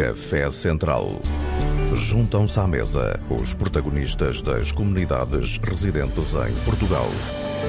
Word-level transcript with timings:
Café 0.00 0.50
Central. 0.50 1.10
Juntam-se 1.94 2.58
à 2.58 2.66
mesa 2.66 3.22
os 3.28 3.52
protagonistas 3.52 4.40
das 4.40 4.72
comunidades 4.72 5.58
residentes 5.58 6.34
em 6.36 6.54
Portugal. 6.64 7.06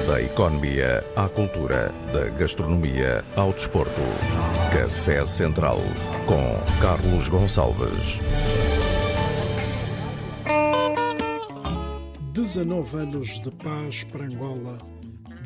Da 0.06 0.18
economia 0.18 1.04
à 1.14 1.28
cultura, 1.28 1.94
da 2.10 2.30
gastronomia 2.30 3.22
ao 3.36 3.52
desporto. 3.52 4.00
Café 4.72 5.26
Central 5.26 5.76
com 6.26 6.80
Carlos 6.80 7.28
Gonçalves. 7.28 8.18
19 12.32 12.96
anos 12.96 13.42
de 13.42 13.50
paz 13.50 14.04
para 14.04 14.24
Angola 14.24 14.78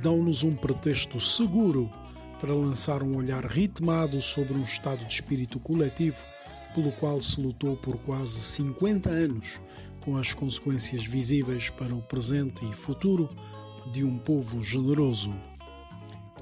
dão-nos 0.01 0.45
um 0.45 0.53
pretexto 0.53 1.19
seguro 1.19 1.91
para 2.41 2.55
lançar 2.55 3.03
um 3.03 3.17
olhar 3.17 3.45
ritmado 3.45 4.23
sobre 4.23 4.55
um 4.55 4.63
estado 4.63 5.05
de 5.05 5.15
espírito 5.15 5.59
coletivo 5.59 6.36
pelo 6.77 6.93
qual 6.93 7.19
se 7.23 7.41
lutou 7.41 7.75
por 7.75 7.97
quase 7.97 8.39
50 8.39 9.09
anos, 9.09 9.63
com 10.03 10.19
as 10.19 10.35
consequências 10.35 11.07
visíveis 11.07 11.71
para 11.71 11.95
o 11.95 12.03
presente 12.03 12.67
e 12.67 12.75
futuro 12.75 13.31
de 13.95 14.05
um 14.05 14.19
povo 14.19 14.63
generoso. 14.63 15.35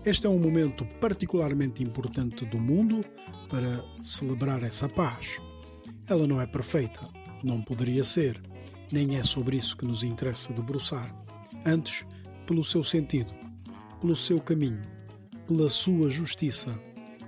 Este 0.05 0.27
é 0.27 0.29
um 0.29 0.38
momento 0.41 0.84
particularmente 1.01 1.84
importante 1.84 2.45
do 2.45 2.59
mundo 2.59 3.02
para 3.48 3.84
celebrar 4.02 4.65
essa 4.65 4.88
paz. 4.88 5.41
Ela 6.09 6.27
não 6.27 6.41
é 6.41 6.46
perfeita, 6.48 7.01
não 7.45 7.62
poderia 7.62 8.02
ser, 8.02 8.43
nem 8.91 9.16
é 9.16 9.23
sobre 9.23 9.57
isso 9.57 9.77
que 9.77 9.87
nos 9.87 10.02
interessa 10.02 10.52
debruçar. 10.52 11.15
Antes, 11.65 12.05
pelo 12.45 12.65
seu 12.65 12.82
sentido, 12.82 13.32
pelo 14.01 14.16
seu 14.16 14.41
caminho, 14.41 14.82
pela 15.46 15.69
sua 15.69 16.10
justiça 16.10 16.77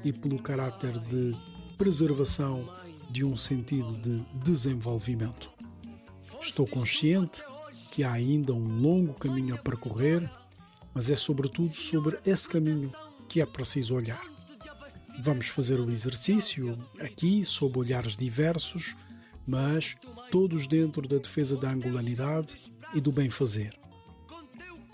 e 0.03 0.13
pelo 0.13 0.43
caráter 0.43 0.99
de 0.99 1.37
preservação 1.79 2.69
de 3.11 3.25
um 3.25 3.37
sentido 3.37 3.93
de 3.99 4.21
desenvolvimento. 4.45 5.51
Estou 6.41 6.67
consciente 6.67 7.43
que 7.91 8.05
há 8.05 8.13
ainda 8.13 8.53
um 8.53 8.81
longo 8.81 9.15
caminho 9.15 9.55
a 9.55 9.59
percorrer, 9.59 10.31
mas 10.93 11.11
é 11.11 11.17
sobretudo 11.17 11.75
sobre 11.75 12.19
esse 12.25 12.49
caminho 12.49 12.93
que 13.29 13.41
é 13.41 13.47
preciso 13.47 13.95
olhar. 13.95 14.23
Vamos 15.21 15.49
fazer 15.49 15.81
o 15.81 15.91
exercício 15.91 16.79
aqui 17.01 17.45
sob 17.45 17.79
olhares 17.79 18.17
diversos, 18.17 18.95
mas 19.47 19.97
todos 20.31 20.67
dentro 20.67 21.09
da 21.09 21.17
defesa 21.17 21.57
da 21.57 21.71
angolanidade 21.71 22.55
e 22.95 23.01
do 23.01 23.11
bem-fazer. 23.11 23.79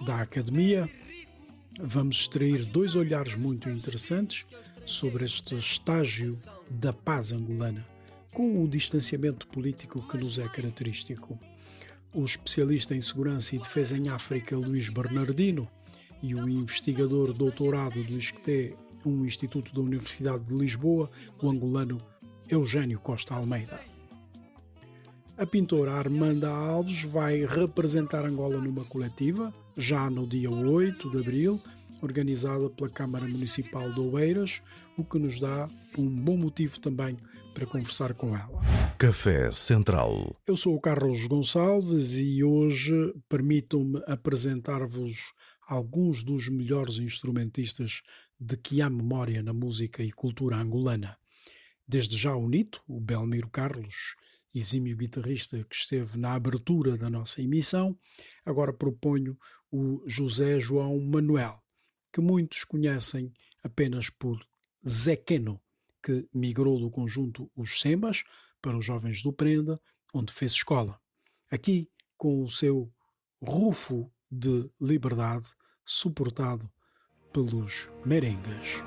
Da 0.06 0.20
academia, 0.20 0.88
vamos 1.80 2.20
extrair 2.20 2.64
dois 2.66 2.94
olhares 2.94 3.34
muito 3.34 3.68
interessantes 3.68 4.46
sobre 4.84 5.24
este 5.24 5.56
estágio 5.56 6.38
da 6.70 6.92
paz 6.92 7.32
angolana, 7.32 7.86
com 8.32 8.62
o 8.62 8.68
distanciamento 8.68 9.46
político 9.46 10.02
que 10.08 10.16
nos 10.16 10.38
é 10.38 10.48
característico. 10.48 11.38
O 12.14 12.24
especialista 12.24 12.94
em 12.94 13.00
segurança 13.00 13.54
e 13.54 13.58
defesa 13.58 13.96
em 13.96 14.08
África, 14.08 14.56
Luís 14.56 14.88
Bernardino, 14.88 15.68
e 16.22 16.34
o 16.34 16.48
investigador 16.48 17.32
doutorado 17.32 18.02
do 18.02 18.18
ISCTE, 18.18 18.74
um 19.04 19.26
instituto 19.26 19.74
da 19.74 19.80
Universidade 19.80 20.44
de 20.44 20.54
Lisboa, 20.54 21.10
o 21.42 21.50
angolano 21.50 21.98
Eugênio 22.48 22.98
Costa 23.00 23.34
Almeida. 23.34 23.80
A 25.36 25.46
pintora 25.46 25.94
Armanda 25.94 26.48
Alves 26.48 27.02
vai 27.02 27.44
representar 27.44 28.24
Angola 28.24 28.60
numa 28.60 28.84
coletiva, 28.84 29.52
já 29.76 30.08
no 30.08 30.26
dia 30.26 30.50
8 30.50 31.10
de 31.10 31.18
abril, 31.18 31.60
organizada 32.00 32.70
pela 32.70 32.88
Câmara 32.88 33.26
Municipal 33.26 33.92
de 33.92 34.00
Oeiras, 34.00 34.62
o 34.96 35.04
que 35.04 35.18
nos 35.18 35.40
dá 35.40 35.68
um 35.98 36.08
bom 36.08 36.36
motivo 36.36 36.78
também 36.78 37.16
para 37.52 37.66
conversar 37.66 38.14
com 38.14 38.36
ela. 38.36 38.60
Café 38.98 39.50
Central. 39.50 40.36
Eu 40.46 40.56
sou 40.56 40.74
o 40.74 40.80
Carlos 40.80 41.26
Gonçalves 41.26 42.18
e 42.18 42.42
hoje 42.42 43.14
permitam-me 43.28 44.02
apresentar-vos 44.06 45.32
alguns 45.66 46.22
dos 46.22 46.48
melhores 46.48 46.98
instrumentistas 46.98 48.02
de 48.38 48.56
que 48.56 48.82
há 48.82 48.90
memória 48.90 49.42
na 49.42 49.52
música 49.52 50.02
e 50.02 50.10
cultura 50.10 50.56
angolana. 50.56 51.16
Desde 51.86 52.16
já 52.16 52.34
o 52.34 52.48
Nito, 52.48 52.82
o 52.88 53.00
Belmiro 53.00 53.48
Carlos, 53.50 54.16
exímio 54.54 54.96
guitarrista 54.96 55.64
que 55.64 55.76
esteve 55.76 56.18
na 56.18 56.34
abertura 56.34 56.96
da 56.96 57.08
nossa 57.08 57.40
emissão, 57.40 57.96
agora 58.44 58.72
proponho 58.72 59.36
o 59.70 60.02
José 60.06 60.60
João 60.60 60.98
Manuel, 61.00 61.62
que 62.12 62.20
muitos 62.20 62.64
conhecem 62.64 63.32
apenas 63.62 64.10
por 64.10 64.38
Zequeno, 64.86 65.60
que 66.02 66.28
migrou 66.32 66.78
do 66.78 66.90
conjunto 66.90 67.50
Os 67.56 67.80
Sembas 67.80 68.24
para 68.60 68.76
os 68.76 68.84
Jovens 68.84 69.22
do 69.22 69.32
Prenda, 69.32 69.80
onde 70.14 70.32
fez 70.32 70.52
escola. 70.52 71.00
Aqui, 71.50 71.88
com 72.16 72.42
o 72.42 72.48
seu 72.48 72.92
rufo 73.40 74.10
de 74.30 74.70
liberdade, 74.80 75.48
suportado 75.84 76.70
pelos 77.32 77.88
merengas. 78.04 78.82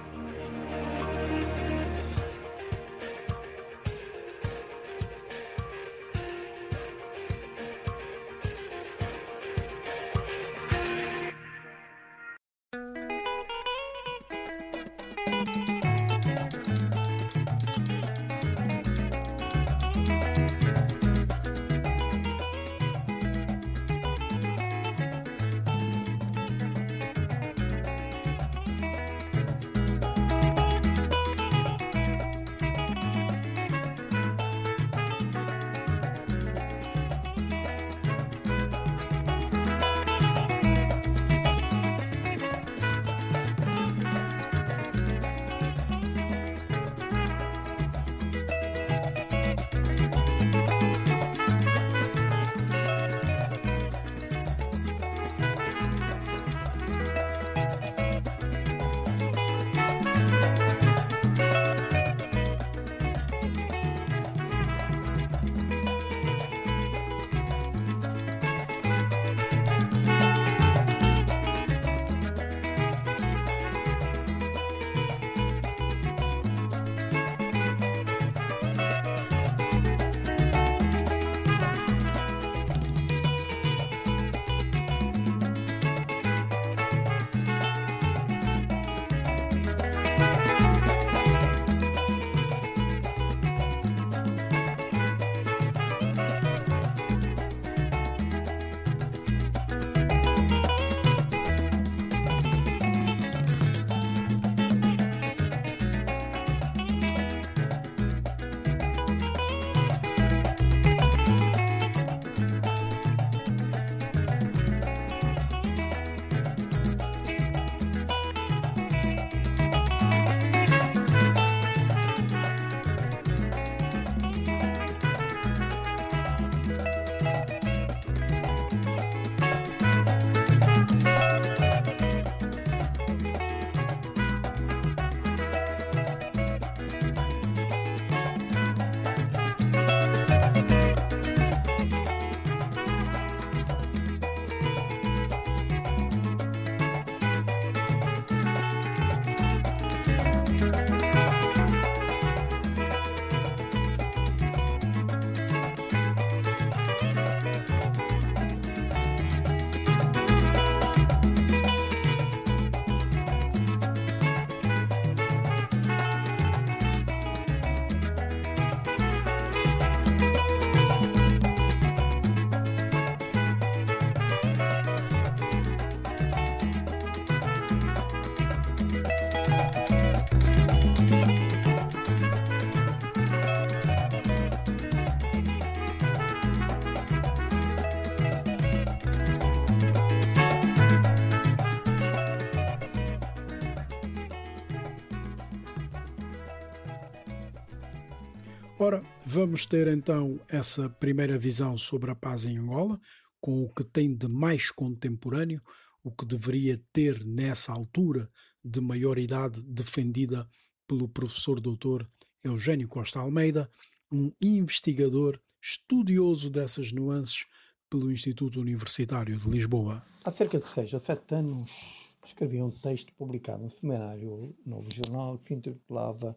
Ora, 198.85 199.03
vamos 199.25 199.65
ter 199.65 199.87
então 199.87 200.39
essa 200.47 200.87
primeira 200.87 201.39
visão 201.39 201.75
sobre 201.75 202.11
a 202.11 202.15
paz 202.15 202.45
em 202.45 202.55
Angola, 202.59 203.01
com 203.41 203.63
o 203.63 203.69
que 203.73 203.83
tem 203.83 204.15
de 204.15 204.27
mais 204.27 204.69
contemporâneo, 204.69 205.59
o 206.03 206.11
que 206.11 206.23
deveria 206.23 206.79
ter 206.93 207.25
nessa 207.25 207.73
altura 207.73 208.29
de 208.63 208.79
maior 208.79 209.17
idade 209.17 209.63
defendida 209.63 210.47
pelo 210.87 211.09
professor 211.09 211.59
doutor 211.59 212.07
Eugênio 212.43 212.87
Costa 212.87 213.19
Almeida, 213.19 213.67
um 214.11 214.31
investigador 214.39 215.41
estudioso 215.59 216.51
dessas 216.51 216.91
nuances 216.91 217.47
pelo 217.89 218.11
Instituto 218.11 218.61
Universitário 218.61 219.35
de 219.35 219.49
Lisboa. 219.49 220.03
Há 220.23 220.29
cerca 220.29 220.59
de 220.59 220.67
seis 220.67 220.93
ou 220.93 220.99
sete 220.99 221.33
anos 221.33 222.05
escrevi 222.23 222.61
um 222.61 222.69
texto 222.69 223.11
publicado 223.13 223.63
no 223.63 223.71
semanário 223.71 224.55
Novo 224.63 224.93
Jornal 224.93 225.39
que 225.39 225.45
se 225.45 225.55
intitulava 225.55 226.35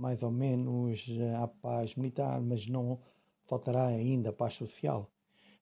mais 0.00 0.22
ou 0.22 0.30
menos 0.30 1.06
a 1.42 1.46
paz 1.46 1.94
militar, 1.94 2.40
mas 2.40 2.66
não 2.66 2.98
faltará 3.44 3.86
ainda 3.86 4.30
a 4.30 4.32
paz 4.32 4.54
social. 4.54 5.12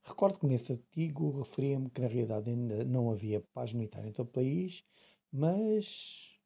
Recordo 0.05 0.39
que 0.39 0.47
nesse 0.47 0.73
artigo 0.73 1.41
referia-me 1.41 1.91
que 1.91 2.01
na 2.01 2.07
realidade 2.07 2.49
ainda 2.49 2.85
não 2.85 3.11
havia 3.11 3.43
paz 3.53 3.73
militar 3.73 4.07
em 4.07 4.13
todo 4.13 4.29
o 4.29 4.31
país, 4.31 4.85
mas 5.33 6.39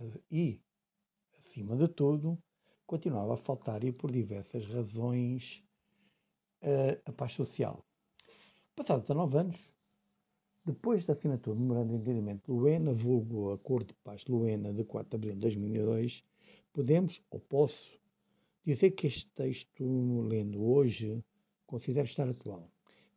eh, 0.00 0.20
e, 0.30 0.60
acima 1.38 1.76
de 1.76 1.86
tudo, 1.86 2.36
continuava 2.84 3.34
a 3.34 3.36
faltar 3.36 3.84
e 3.84 3.92
por 3.92 4.10
diversas 4.10 4.66
razões 4.66 5.62
eh, 6.60 7.00
a 7.06 7.12
paz 7.12 7.32
social. 7.32 7.84
Passados 8.74 9.04
19 9.04 9.38
anos, 9.38 9.60
depois 10.64 11.04
da 11.04 11.12
assinatura 11.12 11.54
do 11.54 11.62
Memorando 11.62 11.92
de 11.92 12.00
Entendimento 12.00 12.46
de 12.46 12.58
Luena, 12.58 12.92
vulgo 12.92 13.52
Acordo 13.52 13.88
de 13.88 13.94
Paz 14.02 14.22
de 14.24 14.32
Luena 14.32 14.72
de 14.72 14.82
4 14.82 15.10
de 15.10 15.16
abril 15.16 15.34
de 15.34 15.40
2002, 15.40 16.24
podemos, 16.74 17.22
ou 17.30 17.40
posso, 17.40 17.98
dizer 18.66 18.90
que 18.90 19.06
este 19.06 19.26
texto, 19.30 20.20
lendo 20.22 20.62
hoje, 20.62 21.24
considero 21.64 22.06
estar 22.06 22.28
atual. 22.28 22.68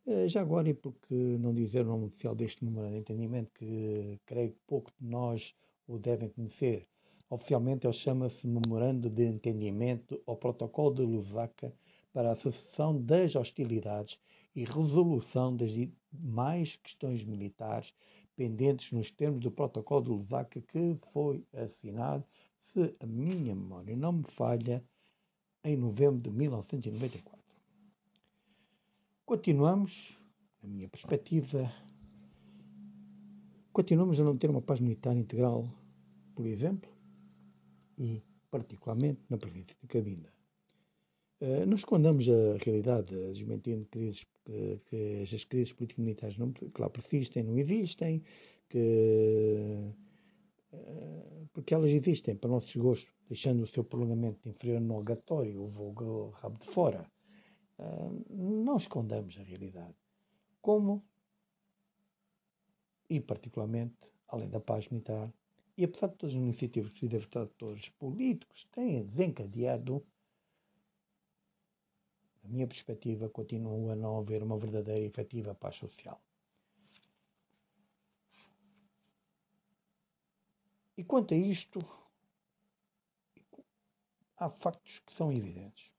Eh, 0.06 0.28
já 0.28 0.40
agora, 0.40 0.70
e 0.70 0.74
porque 0.74 1.14
não 1.14 1.52
dizer 1.52 1.82
o 1.82 1.88
nome 1.88 2.06
oficial 2.06 2.34
deste 2.34 2.64
Memorando 2.64 2.94
de 2.94 3.00
Entendimento, 3.00 3.50
que 3.52 4.18
creio 4.24 4.52
que 4.52 4.58
pouco 4.66 4.90
de 4.98 5.06
nós 5.06 5.54
o 5.86 5.98
devem 5.98 6.28
conhecer, 6.30 6.86
oficialmente 7.28 7.86
ele 7.86 7.92
chama-se 7.92 8.46
Memorando 8.46 9.10
de 9.10 9.26
Entendimento 9.26 10.22
ao 10.24 10.36
Protocolo 10.36 10.94
de 10.94 11.02
Lusaka 11.02 11.74
para 12.12 12.32
a 12.32 12.36
cessação 12.36 12.98
das 12.98 13.34
hostilidades 13.36 14.18
e 14.54 14.64
resolução 14.64 15.54
das 15.54 15.72
demais 15.72 16.76
questões 16.76 17.24
militares 17.24 17.92
pendentes 18.34 18.92
nos 18.92 19.10
termos 19.10 19.40
do 19.40 19.50
Protocolo 19.50 20.04
de 20.04 20.10
Lusaka 20.10 20.60
que 20.60 20.94
foi 21.12 21.44
assinado, 21.52 22.24
se 22.60 22.94
a 23.00 23.06
minha 23.06 23.54
memória 23.54 23.96
não 23.96 24.12
me 24.12 24.24
falha, 24.24 24.84
em 25.64 25.76
novembro 25.76 26.20
de 26.20 26.30
1994. 26.30 27.38
Continuamos, 29.24 30.16
na 30.62 30.68
minha 30.68 30.88
perspectiva, 30.88 31.70
continuamos 33.72 34.18
a 34.18 34.24
não 34.24 34.36
ter 34.36 34.48
uma 34.48 34.62
paz 34.62 34.80
militar 34.80 35.16
integral, 35.16 35.68
por 36.34 36.46
exemplo, 36.46 36.90
e 37.98 38.22
particularmente 38.50 39.20
na 39.28 39.36
província 39.36 39.76
de 39.80 39.86
Cabinda. 39.86 40.32
Uh, 41.40 41.66
nós 41.66 41.80
escondemos 41.80 42.28
a 42.28 42.56
realidade, 42.64 43.14
desmentindo 43.14 43.86
crises, 43.86 44.24
que, 44.44 44.80
que 44.86 45.22
as 45.22 45.44
crises 45.44 45.72
político-militares 45.72 46.36
não, 46.36 46.50
que 46.52 46.80
lá 46.80 46.88
persistem, 46.88 47.44
não 47.44 47.58
existem, 47.58 48.22
que, 48.68 49.92
porque 51.52 51.74
elas 51.74 51.90
existem, 51.90 52.36
para 52.36 52.50
nosso 52.50 52.66
desgosto, 52.66 53.12
deixando 53.28 53.62
o 53.62 53.66
seu 53.66 53.82
prolongamento 53.82 54.48
inferior 54.48 54.80
no 54.80 54.96
alegatório, 54.96 55.62
o 55.62 55.66
vulgo 55.66 56.30
rabo 56.30 56.58
de 56.58 56.66
fora. 56.66 57.10
Uh, 57.78 58.24
não 58.28 58.76
escondamos 58.76 59.38
a 59.38 59.42
realidade. 59.42 59.94
Como, 60.60 61.04
e 63.08 63.20
particularmente, 63.20 63.96
além 64.28 64.48
da 64.48 64.60
paz 64.60 64.88
militar, 64.88 65.32
e 65.76 65.84
apesar 65.84 66.08
de 66.08 66.16
todas 66.16 66.34
as 66.34 66.40
iniciativas 66.40 66.90
que 66.90 67.06
os 67.06 67.26
todos 67.56 67.88
políticos 67.90 68.66
têm 68.72 69.04
desencadeado, 69.04 70.04
na 72.42 72.50
minha 72.50 72.66
perspectiva, 72.66 73.28
continua 73.28 73.92
a 73.92 73.96
não 73.96 74.18
haver 74.18 74.42
uma 74.42 74.58
verdadeira 74.58 75.00
e 75.00 75.06
efetiva 75.06 75.54
paz 75.54 75.76
social. 75.76 76.20
E 80.98 81.04
quanto 81.04 81.32
a 81.32 81.36
isto, 81.36 81.78
há 84.36 84.48
factos 84.48 84.98
que 84.98 85.12
são 85.12 85.30
evidentes. 85.30 85.92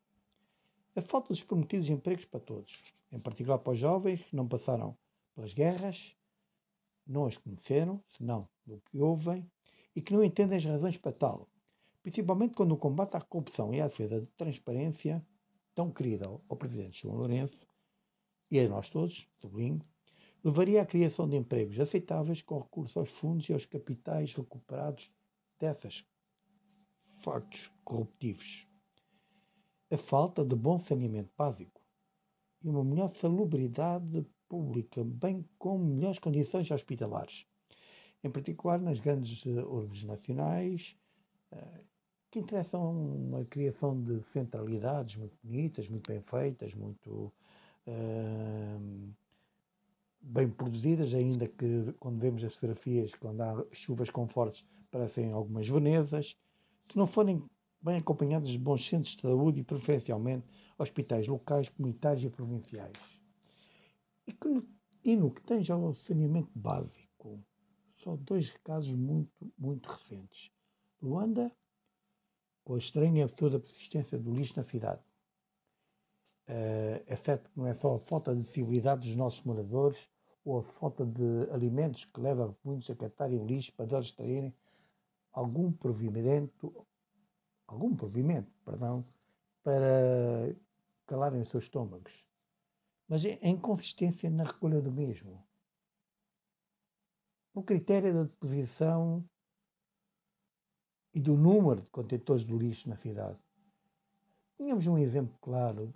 A 0.93 1.01
falta 1.01 1.29
dos 1.29 1.41
prometidos 1.41 1.89
empregos 1.89 2.25
para 2.25 2.41
todos, 2.41 2.83
em 3.09 3.17
particular 3.17 3.59
para 3.59 3.71
os 3.71 3.79
jovens 3.79 4.21
que 4.23 4.35
não 4.35 4.45
passaram 4.45 4.97
pelas 5.33 5.53
guerras, 5.53 6.17
não 7.07 7.25
as 7.25 7.37
conheceram, 7.37 8.03
senão 8.09 8.49
do 8.65 8.81
que 8.81 8.99
ouvem, 8.99 9.49
e 9.95 10.01
que 10.01 10.11
não 10.11 10.21
entendem 10.21 10.57
as 10.57 10.65
razões 10.65 10.97
para 10.97 11.13
tal, 11.13 11.47
principalmente 12.03 12.53
quando 12.53 12.73
o 12.73 12.77
combate 12.77 13.15
à 13.15 13.21
corrupção 13.21 13.73
e 13.73 13.79
à 13.79 13.87
defesa 13.87 14.19
de 14.19 14.27
transparência 14.35 15.25
tão 15.73 15.89
querida 15.93 16.25
ao, 16.25 16.57
Presidente 16.57 17.03
João 17.03 17.15
Lourenço 17.15 17.57
e 18.51 18.59
a 18.59 18.67
nós 18.67 18.89
todos, 18.89 19.29
sublinho, 19.39 19.79
levaria 20.43 20.81
à 20.81 20.85
criação 20.85 21.27
de 21.27 21.35
empregos 21.35 21.79
aceitáveis 21.79 22.41
com 22.41 22.59
recurso 22.59 22.99
aos 22.99 23.11
fundos 23.11 23.47
e 23.49 23.53
aos 23.53 23.65
capitais 23.65 24.33
recuperados 24.33 25.11
dessas 25.59 26.05
factos 27.21 27.71
corruptivos. 27.83 28.67
A 29.91 29.97
falta 29.97 30.45
de 30.45 30.55
bom 30.55 30.79
saneamento 30.79 31.31
básico 31.37 31.81
e 32.63 32.69
uma 32.69 32.83
melhor 32.83 33.09
salubridade 33.09 34.25
pública, 34.47 35.03
bem 35.03 35.45
como 35.57 35.85
melhores 35.85 36.19
condições 36.19 36.69
hospitalares, 36.71 37.45
em 38.23 38.29
particular 38.29 38.79
nas 38.79 38.99
grandes 38.99 39.45
uh, 39.45 39.59
urbes 39.67 40.03
nacionais, 40.03 40.97
uh, 41.51 41.85
que 42.31 42.39
interessam 42.39 43.39
a 43.41 43.45
criação 43.45 44.01
de 44.01 44.21
centralidades 44.23 45.15
muito 45.15 45.37
bonitas, 45.43 45.89
muito 45.89 46.11
bem 46.11 46.21
feitas, 46.21 46.73
muito 46.73 47.33
uh, 47.87 49.13
bem 50.21 50.49
produzidas, 50.49 51.13
ainda 51.13 51.47
que 51.47 51.93
quando 51.99 52.19
vemos 52.19 52.43
as 52.43 52.53
fotografias, 52.55 53.13
quando 53.15 53.41
há 53.41 53.65
chuvas 53.71 54.09
com 54.09 54.27
fortes, 54.27 54.65
parecem 54.91 55.31
algumas 55.31 55.67
Venezas. 55.67 56.35
Se 56.89 56.97
não 56.97 57.07
forem 57.07 57.43
bem 57.81 57.97
acompanhadas 57.97 58.49
de 58.49 58.57
bons 58.57 58.87
centros 58.87 59.15
de 59.15 59.21
saúde 59.21 59.61
e 59.61 59.63
preferencialmente 59.63 60.45
hospitais 60.77 61.27
locais, 61.27 61.69
comunitários 61.69 62.23
e 62.23 62.29
provinciais. 62.29 63.21
E, 64.27 64.33
que 64.33 64.47
no, 64.47 64.67
e 65.03 65.15
no 65.15 65.31
que 65.31 65.61
já 65.61 65.75
o 65.75 65.93
saneamento 65.93 66.51
básico, 66.53 67.39
só 67.97 68.15
dois 68.15 68.51
casos 68.63 68.95
muito, 68.95 69.51
muito 69.57 69.87
recentes. 69.87 70.51
Luanda 71.01 71.51
com 72.63 72.75
a 72.75 72.77
estranha 72.77 73.21
e 73.21 73.23
absurda 73.23 73.59
persistência 73.59 74.17
do 74.17 74.31
lixo 74.31 74.53
na 74.57 74.63
cidade. 74.63 75.01
Uh, 76.49 77.03
é 77.05 77.15
certo 77.15 77.47
que 77.51 77.59
não 77.59 77.67
é 77.67 77.75
só 77.75 77.93
a 77.93 77.99
falta 77.99 78.35
de 78.35 78.49
civilidade 78.49 79.07
dos 79.07 79.15
nossos 79.15 79.43
moradores 79.43 80.09
ou 80.43 80.57
a 80.57 80.63
falta 80.63 81.05
de 81.05 81.47
alimentos 81.51 82.05
que 82.05 82.19
leva 82.19 82.57
muitos 82.63 82.89
a 82.89 82.95
catarem 82.95 83.39
o 83.39 83.45
lixo 83.45 83.71
para 83.73 83.85
deles 83.85 84.07
extraírem 84.07 84.51
algum 85.31 85.71
provimento, 85.71 86.87
algum 87.67 87.95
provimento, 87.95 88.51
perdão, 88.65 89.05
para 89.61 90.55
calarem 91.05 91.39
os 91.39 91.51
seus 91.51 91.65
estômagos. 91.65 92.27
Mas 93.07 93.23
a 93.25 93.47
inconsistência 93.47 94.27
na 94.31 94.45
recolha 94.45 94.81
do 94.81 94.91
mesmo. 94.91 95.45
O 97.53 97.61
critério 97.61 98.11
da 98.11 98.23
deposição 98.23 99.23
e 101.13 101.19
do 101.19 101.35
número 101.35 101.81
de 101.81 101.89
contentores 101.89 102.43
de 102.43 102.57
lixo 102.57 102.89
na 102.89 102.97
cidade. 102.97 103.39
Tínhamos 104.57 104.87
um 104.87 104.97
exemplo 104.97 105.37
claro 105.39 105.93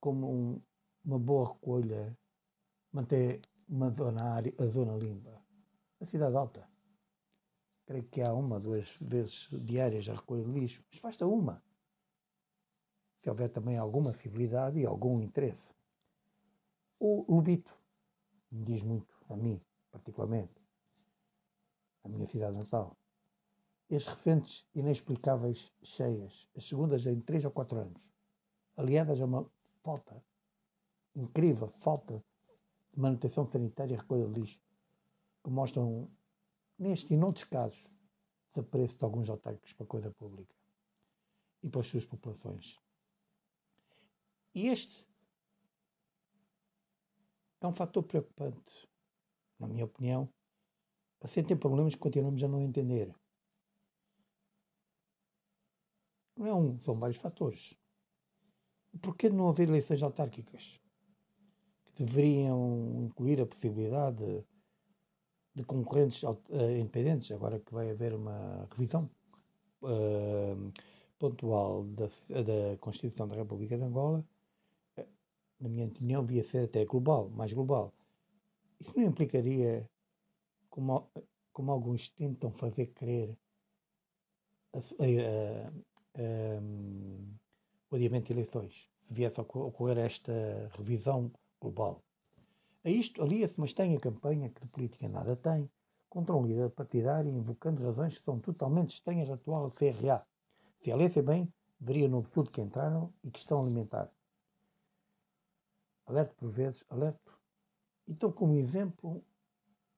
como 0.00 0.30
um, 0.30 0.62
uma 1.04 1.18
boa 1.18 1.52
recolha 1.52 2.16
mantém 2.92 3.40
uma 3.68 3.90
zona, 3.90 4.22
área, 4.22 4.54
a 4.58 4.66
zona 4.66 4.96
limpa. 4.96 5.42
A 6.00 6.04
cidade 6.04 6.36
alta. 6.36 6.68
Creio 7.86 8.04
que 8.04 8.20
há 8.22 8.32
uma, 8.32 8.60
duas 8.60 8.96
vezes 9.00 9.48
diárias 9.52 10.08
a 10.08 10.14
recolha 10.14 10.44
de 10.44 10.50
lixo, 10.50 10.84
mas 10.90 11.00
basta 11.00 11.26
uma. 11.26 11.62
Se 13.20 13.30
houver 13.30 13.48
também 13.48 13.76
alguma 13.76 14.12
civilidade 14.12 14.78
e 14.78 14.86
algum 14.86 15.20
interesse. 15.20 15.72
O 16.98 17.24
Lubito 17.28 17.74
me 18.50 18.64
diz 18.64 18.82
muito 18.82 19.14
a 19.28 19.36
mim, 19.36 19.60
particularmente, 19.90 20.54
a 22.04 22.08
minha 22.08 22.26
cidade 22.26 22.56
natal 22.56 22.96
as 23.94 24.04
recentes 24.04 24.66
inexplicáveis 24.74 25.72
cheias, 25.82 26.48
as 26.56 26.64
segundas 26.64 27.06
em 27.06 27.20
três 27.20 27.44
ou 27.44 27.50
quatro 27.50 27.78
anos, 27.78 28.10
aliadas 28.76 29.20
a 29.20 29.24
uma 29.24 29.48
falta, 29.86 30.20
incrível 31.14 31.68
falta 31.68 32.24
de 32.92 33.00
manutenção 33.00 33.46
sanitária 33.46 33.94
e 33.94 33.96
recolha 33.96 34.26
de 34.26 34.40
lixo, 34.40 34.60
que 35.44 35.50
mostram, 35.50 36.10
neste 36.76 37.14
e 37.14 37.16
noutros 37.16 37.44
casos, 37.44 37.88
desapareço 38.48 38.98
de 38.98 39.04
alguns 39.04 39.30
autárquicos 39.30 39.72
para 39.74 39.84
a 39.84 39.88
coisa 39.88 40.10
pública 40.10 40.52
e 41.62 41.68
para 41.68 41.80
as 41.82 41.86
suas 41.86 42.04
populações. 42.04 42.80
E 44.52 44.66
este 44.66 45.06
é 47.60 47.66
um 47.68 47.72
fator 47.72 48.02
preocupante, 48.02 48.88
na 49.60 49.68
minha 49.68 49.84
opinião. 49.84 50.28
Assim 51.20 51.44
tem 51.44 51.56
problemas 51.56 51.94
que 51.94 52.00
continuamos 52.00 52.42
a 52.42 52.48
não 52.48 52.60
entender. 52.60 53.14
Não 56.36 56.46
é 56.46 56.54
um, 56.54 56.80
são 56.80 56.98
vários 56.98 57.18
fatores. 57.18 57.76
Porquê 59.00 59.28
não 59.28 59.48
haver 59.48 59.68
eleições 59.68 60.02
autárquicas? 60.02 60.80
Que 61.94 62.04
deveriam 62.04 63.04
incluir 63.04 63.40
a 63.40 63.46
possibilidade 63.46 64.18
de, 64.18 64.44
de 65.54 65.64
concorrentes 65.64 66.22
uh, 66.22 66.38
independentes, 66.78 67.30
agora 67.32 67.58
que 67.58 67.72
vai 67.72 67.90
haver 67.90 68.14
uma 68.14 68.68
revisão 68.70 69.10
uh, 69.82 70.72
pontual 71.18 71.84
da, 71.84 72.06
da 72.06 72.76
Constituição 72.78 73.26
da 73.26 73.36
República 73.36 73.76
de 73.76 73.84
Angola, 73.84 74.24
uh, 74.98 75.06
na 75.60 75.68
minha 75.68 75.86
opinião, 75.86 76.24
devia 76.24 76.44
ser 76.44 76.64
até 76.64 76.84
global, 76.84 77.30
mais 77.30 77.52
global. 77.52 77.92
Isso 78.78 78.92
não 78.98 79.06
implicaria, 79.06 79.88
como, 80.68 81.10
como 81.52 81.72
alguns 81.72 82.08
tentam 82.10 82.50
fazer 82.50 82.88
crer, 82.88 83.36
a, 84.74 84.78
a, 84.78 86.60
um, 86.60 87.36
o 87.90 87.96
adiamento 87.96 88.26
de 88.26 88.32
eleições, 88.32 88.88
se 89.00 89.12
viesse 89.12 89.40
a 89.40 89.42
ocorrer 89.42 89.98
esta 89.98 90.32
revisão 90.76 91.30
global. 91.60 92.02
A 92.84 92.90
isto 92.90 93.22
alia-se 93.22 93.56
uma 93.56 93.66
estranha 93.66 93.98
campanha 93.98 94.50
que 94.50 94.60
de 94.60 94.68
política 94.68 95.08
nada 95.08 95.36
tem, 95.36 95.70
contra 96.08 96.34
um 96.34 96.46
líder 96.46 96.70
partidário 96.70 97.30
invocando 97.30 97.82
razões 97.82 98.18
que 98.18 98.24
são 98.24 98.38
totalmente 98.38 98.94
estranhas 98.94 99.30
à 99.30 99.34
atual 99.34 99.70
CRA. 99.70 100.26
Se 100.80 100.90
a 100.90 100.96
lessem 100.96 101.22
bem, 101.22 101.52
veria 101.80 102.08
no 102.08 102.18
absurdo 102.18 102.50
que 102.50 102.60
entraram 102.60 103.12
e 103.22 103.30
que 103.30 103.38
estão 103.38 103.58
a 103.58 103.62
alimentar. 103.62 104.10
Alerto 106.06 106.34
por 106.36 106.50
vezes, 106.50 106.82
alerto. 106.88 107.38
Então, 108.06 108.30
como 108.30 108.54
exemplo, 108.54 109.24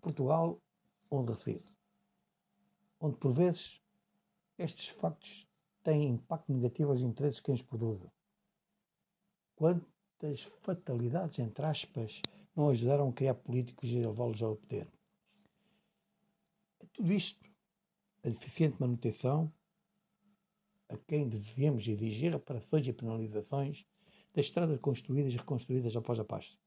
Portugal, 0.01 0.61
onde 1.11 1.33
resido, 1.33 1.71
onde 3.01 3.17
por 3.17 3.33
vezes 3.33 3.83
estes 4.59 4.89
factos 4.89 5.48
têm 5.83 6.09
impacto 6.09 6.53
negativo 6.53 6.91
aos 6.91 7.01
interesses 7.01 7.37
de 7.37 7.43
quem 7.43 7.55
os 7.55 7.63
produz. 7.63 8.01
Quantas 9.57 10.43
fatalidades, 10.63 11.39
entre 11.39 11.65
aspas, 11.65 12.23
não 12.55 12.69
ajudaram 12.69 13.09
a 13.09 13.13
criar 13.13 13.35
políticos 13.35 13.91
e 13.91 14.05
levá-los 14.05 14.43
ao 14.43 14.57
poder? 14.57 14.89
É 16.81 16.87
tudo 16.93 17.13
isto, 17.13 17.45
a 18.25 18.29
deficiente 18.29 18.81
manutenção, 18.81 19.53
a 20.89 20.97
quem 20.97 21.29
devemos 21.29 21.87
exigir 21.87 22.33
reparações 22.33 22.87
e 22.87 22.93
penalizações 22.93 23.87
das 24.33 24.47
estradas 24.47 24.79
construídas 24.81 25.35
e 25.35 25.37
reconstruídas 25.37 25.97
após 25.97 26.19
a 26.19 26.25
paz, 26.25 26.59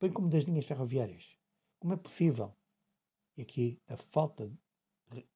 bem 0.00 0.12
como 0.12 0.28
das 0.28 0.44
linhas 0.44 0.66
ferroviárias. 0.66 1.36
Como 1.78 1.92
é 1.92 1.96
possível? 1.96 2.54
E 3.36 3.42
aqui 3.42 3.80
a 3.88 3.96
falta 3.96 4.50
de. 5.10 5.26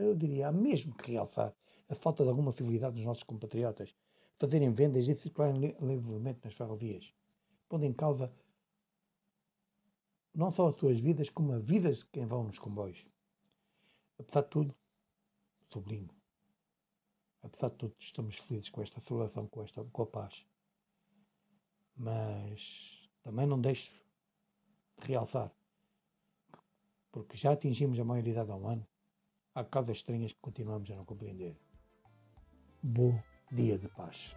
Eu 0.00 0.14
diria, 0.14 0.50
mesmo 0.52 0.94
que 0.94 1.12
realçar 1.12 1.54
a 1.92 1.94
falta 1.94 2.24
de 2.24 2.30
alguma 2.30 2.52
civilidade 2.52 2.94
dos 2.94 3.04
nossos 3.04 3.22
compatriotas 3.22 3.94
fazerem 4.36 4.72
vendas 4.72 5.06
e 5.06 5.14
circularem 5.14 5.76
livremente 5.80 6.40
nas 6.42 6.54
ferrovias, 6.54 7.12
pondo 7.68 7.84
em 7.84 7.92
causa 7.92 8.32
não 10.34 10.50
só 10.50 10.68
as 10.68 10.76
suas 10.76 10.98
vidas, 10.98 11.28
como 11.28 11.52
as 11.52 11.62
vidas 11.62 11.98
de 11.98 12.06
quem 12.06 12.24
vão 12.24 12.44
nos 12.44 12.58
comboios. 12.58 13.06
Apesar 14.18 14.40
de 14.42 14.48
tudo, 14.48 14.74
sublinho, 15.70 16.08
apesar 17.42 17.68
de 17.68 17.76
tudo, 17.76 17.94
estamos 17.98 18.36
felizes 18.36 18.70
com 18.70 18.80
esta 18.80 18.98
celebração, 19.00 19.46
com, 19.46 19.62
esta, 19.62 19.84
com 19.84 20.02
a 20.02 20.06
paz. 20.06 20.46
Mas 21.94 23.10
também 23.22 23.46
não 23.46 23.60
deixo 23.60 23.92
de 24.98 25.08
realçar, 25.08 25.52
porque 27.10 27.36
já 27.36 27.52
atingimos 27.52 28.00
a 28.00 28.04
maioridade 28.04 28.50
há 28.50 28.56
um 28.56 28.66
ano, 28.66 28.86
há 29.54 29.62
causas 29.62 29.98
estranhas 29.98 30.32
que 30.32 30.40
continuamos 30.40 30.90
a 30.90 30.96
não 30.96 31.04
compreender 31.04 31.54
bom 32.82 33.16
dia 33.50 33.78
de 33.78 33.88
paz. 33.88 34.36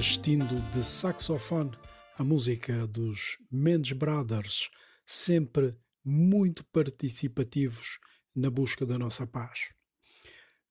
Vestindo 0.00 0.58
de 0.72 0.82
saxofone 0.82 1.72
a 2.16 2.24
música 2.24 2.86
dos 2.86 3.36
Mendes 3.52 3.92
Brothers, 3.92 4.70
sempre 5.04 5.76
muito 6.02 6.64
participativos 6.72 7.98
na 8.34 8.48
busca 8.48 8.86
da 8.86 8.98
nossa 8.98 9.26
paz. 9.26 9.68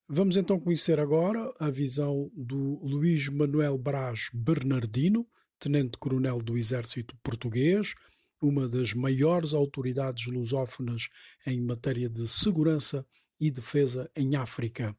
Vamos 0.07 0.35
então 0.35 0.59
conhecer 0.59 0.99
agora 0.99 1.53
a 1.59 1.69
visão 1.69 2.31
do 2.35 2.79
Luís 2.83 3.29
Manuel 3.29 3.77
Braz 3.77 4.31
Bernardino, 4.33 5.27
tenente-coronel 5.59 6.39
do 6.39 6.57
Exército 6.57 7.15
Português, 7.21 7.93
uma 8.41 8.67
das 8.67 8.95
maiores 8.95 9.53
autoridades 9.53 10.25
lusófonas 10.25 11.07
em 11.45 11.61
matéria 11.61 12.09
de 12.09 12.27
segurança 12.27 13.05
e 13.39 13.51
defesa 13.51 14.09
em 14.15 14.35
África. 14.35 14.97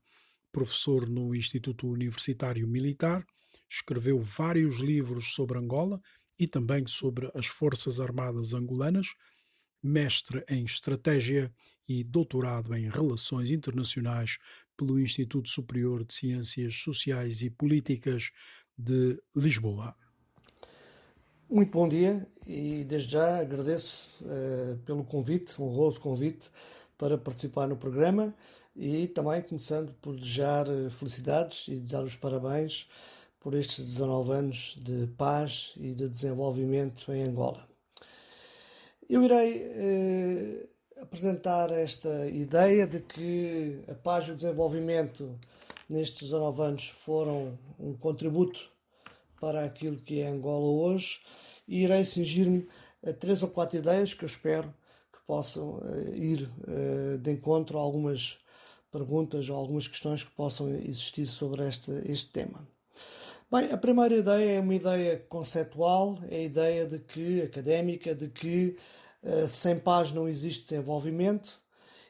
Professor 0.52 1.09
no 1.09 1.35
Instituto 1.35 1.88
Universitário 1.88 2.68
Militar, 2.68 3.26
escreveu 3.70 4.20
vários 4.20 4.78
livros 4.78 5.33
sobre 5.33 5.59
Angola 5.59 6.00
e 6.38 6.46
também 6.46 6.87
sobre 6.87 7.30
as 7.35 7.46
Forças 7.46 8.00
Armadas 8.00 8.52
Angolanas, 8.52 9.14
mestre 9.83 10.44
em 10.48 10.64
Estratégia 10.64 11.52
e 11.88 12.02
doutorado 12.02 12.74
em 12.74 12.88
Relações 12.88 13.50
Internacionais 13.50 14.38
pelo 14.76 14.98
Instituto 14.98 15.48
Superior 15.48 16.04
de 16.04 16.14
Ciências 16.14 16.74
Sociais 16.74 17.42
e 17.42 17.50
Políticas 17.50 18.30
de 18.76 19.20
Lisboa. 19.37 19.94
Muito 21.48 21.72
bom 21.72 21.88
dia 21.88 22.26
e 22.46 22.85
desde 22.85 23.12
já 23.12 23.40
agradeço 23.40 24.24
uh, 24.24 24.78
pelo 24.87 25.04
convite, 25.04 25.61
honroso 25.61 26.00
convite 26.00 26.50
para 26.96 27.18
participar 27.18 27.66
no 27.66 27.76
programa 27.76 28.35
e 28.76 29.09
também 29.09 29.42
começando 29.42 29.92
por 30.00 30.16
desejar 30.16 30.66
eh, 30.68 30.90
felicidades 30.90 31.66
e 31.66 31.76
desejar 31.76 32.04
os 32.04 32.14
parabéns 32.14 32.87
por 33.40 33.55
estes 33.55 33.87
19 33.87 34.33
anos 34.33 34.79
de 34.81 35.07
paz 35.16 35.72
e 35.76 35.94
de 35.94 36.09
desenvolvimento 36.09 37.11
em 37.12 37.22
Angola. 37.22 37.66
Eu 39.09 39.24
irei 39.24 39.57
eh, 39.57 40.68
apresentar 41.00 41.70
esta 41.72 42.29
ideia 42.29 42.87
de 42.87 43.00
que 43.00 43.83
a 43.88 43.94
paz 43.94 44.29
e 44.29 44.33
o 44.33 44.37
desenvolvimento 44.37 45.38
nestes 45.88 46.24
19 46.24 46.62
anos 46.62 46.88
foram 46.88 47.59
um 47.79 47.94
contributo 47.94 48.70
para 49.40 49.64
aquilo 49.64 49.96
que 49.96 50.20
é 50.20 50.29
Angola 50.29 50.66
hoje 50.66 51.20
e 51.66 51.83
irei 51.85 52.05
cingir-me 52.05 52.68
a 53.05 53.12
três 53.12 53.42
ou 53.42 53.48
quatro 53.48 53.79
ideias 53.79 54.12
que 54.12 54.22
eu 54.22 54.29
espero 54.29 54.72
que 55.12 55.18
possam 55.26 55.79
uh, 55.79 56.14
ir 56.14 56.48
uh, 56.68 57.18
de 57.18 57.31
encontro 57.31 57.79
a 57.79 57.81
algumas 57.81 58.38
perguntas 58.92 59.48
ou 59.48 59.57
algumas 59.57 59.88
questões 59.88 60.22
que 60.22 60.31
possam 60.33 60.68
existir 60.74 61.26
sobre 61.26 61.66
este, 61.66 61.90
este 62.07 62.31
tema. 62.33 62.68
Bem, 63.52 63.72
a 63.72 63.76
primeira 63.76 64.14
ideia 64.14 64.58
é 64.58 64.60
uma 64.60 64.76
ideia 64.76 65.18
conceptual, 65.28 66.16
é 66.30 66.36
a 66.36 66.42
ideia 66.44 66.86
de 66.86 67.00
que, 67.00 67.42
académica, 67.42 68.14
de 68.14 68.28
que 68.28 68.78
uh, 69.24 69.48
sem 69.48 69.76
paz 69.76 70.12
não 70.12 70.28
existe 70.28 70.68
desenvolvimento 70.68 71.60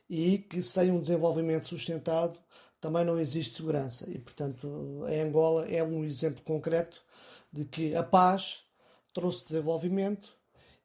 e 0.07 0.37
que 0.37 0.63
sem 0.63 0.91
um 0.91 1.01
desenvolvimento 1.01 1.67
sustentado 1.67 2.39
também 2.79 3.07
não 3.07 3.19
existe 3.19 3.55
segurança. 3.55 4.05
E, 4.11 4.19
portanto, 4.19 5.03
a 5.07 5.13
Angola 5.23 5.67
é 5.67 5.83
um 5.83 6.05
exemplo 6.05 6.43
concreto 6.45 7.03
de 7.51 7.65
que 7.65 7.95
a 7.95 8.03
paz 8.03 8.63
trouxe 9.15 9.49
desenvolvimento 9.49 10.37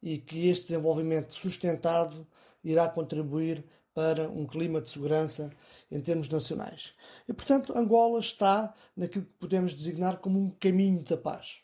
e 0.02 0.18
que 0.18 0.48
este 0.48 0.68
desenvolvimento 0.68 1.34
sustentado 1.34 2.26
irá 2.64 2.88
contribuir 2.88 3.66
para 3.96 4.30
um 4.30 4.46
clima 4.46 4.82
de 4.82 4.90
segurança 4.90 5.52
em 5.90 6.02
termos 6.02 6.30
nacionais. 6.30 6.94
E, 7.28 7.34
portanto, 7.34 7.76
Angola 7.76 8.20
está 8.20 8.76
naquilo 8.96 9.26
que 9.26 9.34
podemos 9.40 9.74
designar 9.74 10.18
como 10.18 10.38
um 10.38 10.52
caminho 10.52 11.02
da 11.02 11.16
paz. 11.16 11.62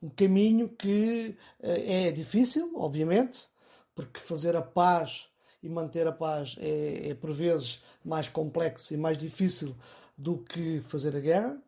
Um 0.00 0.10
caminho 0.10 0.68
que 0.68 1.36
eh, 1.62 2.08
é 2.08 2.12
difícil, 2.12 2.72
obviamente, 2.76 3.48
porque 3.94 4.20
fazer 4.20 4.54
a 4.54 4.60
paz 4.60 5.26
e 5.62 5.68
manter 5.70 6.06
a 6.06 6.12
paz 6.12 6.54
é, 6.58 7.08
é 7.08 7.14
por 7.14 7.32
vezes 7.32 7.82
mais 8.04 8.28
complexo 8.28 8.92
e 8.92 8.98
mais 8.98 9.16
difícil 9.16 9.74
do 10.16 10.38
que 10.38 10.82
fazer 10.82 11.16
a 11.16 11.20
guerra. 11.20 11.58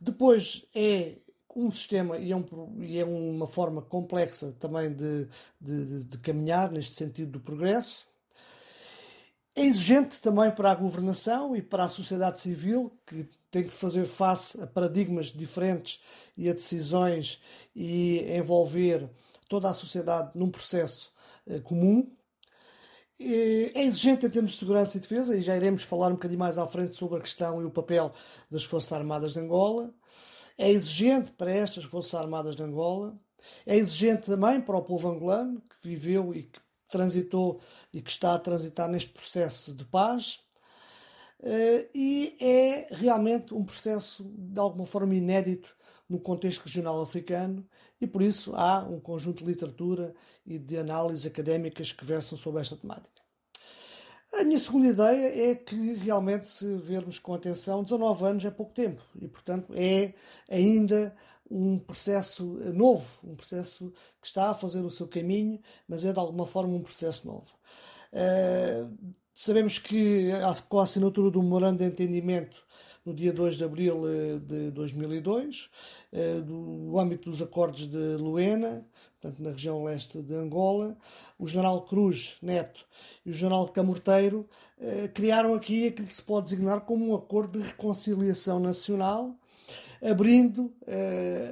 Depois 0.00 0.66
é 0.74 1.18
um 1.54 1.70
sistema 1.70 2.18
e 2.18 2.32
é, 2.32 2.36
um, 2.36 2.82
e 2.82 2.98
é 2.98 3.04
uma 3.04 3.46
forma 3.46 3.82
complexa 3.82 4.52
também 4.58 4.92
de, 4.92 5.28
de, 5.60 6.04
de, 6.04 6.18
caminhar 6.18 6.72
neste 6.72 6.96
sentido 6.96 7.32
do 7.32 7.40
progresso. 7.40 8.07
É 9.58 9.64
exigente 9.64 10.20
também 10.20 10.52
para 10.52 10.70
a 10.70 10.74
governação 10.76 11.56
e 11.56 11.60
para 11.60 11.82
a 11.82 11.88
sociedade 11.88 12.38
civil, 12.38 12.96
que 13.04 13.28
tem 13.50 13.64
que 13.64 13.74
fazer 13.74 14.06
face 14.06 14.62
a 14.62 14.68
paradigmas 14.68 15.32
diferentes 15.32 16.00
e 16.36 16.48
a 16.48 16.52
decisões 16.52 17.42
e 17.74 18.20
envolver 18.38 19.10
toda 19.48 19.68
a 19.68 19.74
sociedade 19.74 20.30
num 20.36 20.48
processo 20.48 21.12
eh, 21.44 21.58
comum. 21.58 22.08
É 23.18 23.82
exigente 23.82 24.26
em 24.26 24.30
termos 24.30 24.52
de 24.52 24.58
segurança 24.58 24.96
e 24.96 25.00
defesa, 25.00 25.36
e 25.36 25.40
já 25.40 25.56
iremos 25.56 25.82
falar 25.82 26.06
um 26.10 26.12
bocadinho 26.12 26.38
mais 26.38 26.56
à 26.56 26.64
frente 26.64 26.94
sobre 26.94 27.18
a 27.18 27.20
questão 27.20 27.60
e 27.60 27.64
o 27.64 27.70
papel 27.72 28.12
das 28.48 28.62
Forças 28.62 28.92
Armadas 28.92 29.32
de 29.32 29.40
Angola. 29.40 29.92
É 30.56 30.70
exigente 30.70 31.32
para 31.32 31.50
estas 31.50 31.82
Forças 31.82 32.14
Armadas 32.14 32.54
de 32.54 32.62
Angola. 32.62 33.18
É 33.66 33.74
exigente 33.74 34.26
também 34.26 34.60
para 34.60 34.76
o 34.76 34.84
povo 34.84 35.08
angolano, 35.08 35.60
que 35.62 35.88
viveu 35.88 36.32
e 36.32 36.44
que 36.44 36.60
transitou 36.88 37.60
e 37.92 38.00
que 38.02 38.10
está 38.10 38.34
a 38.34 38.38
transitar 38.38 38.88
neste 38.88 39.10
processo 39.10 39.74
de 39.74 39.84
paz. 39.84 40.40
Eh, 41.42 41.88
e 41.94 42.36
é 42.40 42.88
realmente 42.90 43.54
um 43.54 43.64
processo 43.64 44.24
de 44.24 44.58
alguma 44.58 44.86
forma 44.86 45.14
inédito 45.14 45.76
no 46.08 46.18
contexto 46.18 46.64
regional 46.64 47.00
africano 47.00 47.66
e 48.00 48.06
por 48.06 48.22
isso 48.22 48.54
há 48.56 48.80
um 48.80 48.98
conjunto 48.98 49.44
de 49.44 49.50
literatura 49.50 50.14
e 50.46 50.58
de 50.58 50.78
análises 50.78 51.26
académicas 51.26 51.92
que 51.92 52.04
versam 52.04 52.36
sobre 52.36 52.60
esta 52.60 52.76
temática. 52.76 53.18
A 54.32 54.44
minha 54.44 54.58
segunda 54.58 54.88
ideia 54.88 55.50
é 55.50 55.54
que 55.54 55.94
realmente, 55.94 56.50
se 56.50 56.76
vermos 56.76 57.18
com 57.18 57.34
atenção, 57.34 57.82
19 57.82 58.24
anos 58.26 58.44
é 58.44 58.50
pouco 58.50 58.74
tempo 58.74 59.02
e, 59.18 59.26
portanto, 59.26 59.72
é 59.74 60.14
ainda 60.50 61.16
um 61.50 61.78
processo 61.78 62.44
novo, 62.74 63.06
um 63.24 63.34
processo 63.34 63.92
que 64.20 64.26
está 64.26 64.50
a 64.50 64.54
fazer 64.54 64.80
o 64.80 64.90
seu 64.90 65.08
caminho, 65.08 65.60
mas 65.86 66.04
é 66.04 66.12
de 66.12 66.18
alguma 66.18 66.46
forma 66.46 66.74
um 66.74 66.82
processo 66.82 67.26
novo. 67.26 67.46
Uh, 68.12 69.14
sabemos 69.34 69.78
que 69.78 70.30
com 70.68 70.80
a 70.80 70.82
assinatura 70.82 71.30
do 71.30 71.42
memorando 71.42 71.78
de 71.78 71.84
entendimento 71.84 72.66
no 73.08 73.14
dia 73.14 73.32
2 73.32 73.56
de 73.56 73.64
abril 73.64 74.02
eh, 74.06 74.38
de 74.38 74.70
2002, 74.70 75.70
eh, 76.12 76.40
do 76.40 76.98
âmbito 76.98 77.30
dos 77.30 77.40
acordos 77.40 77.88
de 77.88 78.16
Luena, 78.16 78.86
portanto, 79.18 79.42
na 79.42 79.50
região 79.50 79.82
leste 79.82 80.20
de 80.20 80.34
Angola, 80.34 80.94
o 81.38 81.48
general 81.48 81.82
Cruz 81.82 82.36
Neto 82.42 82.84
e 83.24 83.30
o 83.30 83.32
general 83.32 83.66
Camorteiro 83.68 84.46
eh, 84.78 85.08
criaram 85.08 85.54
aqui 85.54 85.86
aquilo 85.86 86.06
que 86.06 86.14
se 86.14 86.22
pode 86.22 86.50
designar 86.50 86.82
como 86.82 87.08
um 87.08 87.14
acordo 87.14 87.58
de 87.58 87.66
reconciliação 87.66 88.60
nacional, 88.60 89.34
abrindo 90.02 90.72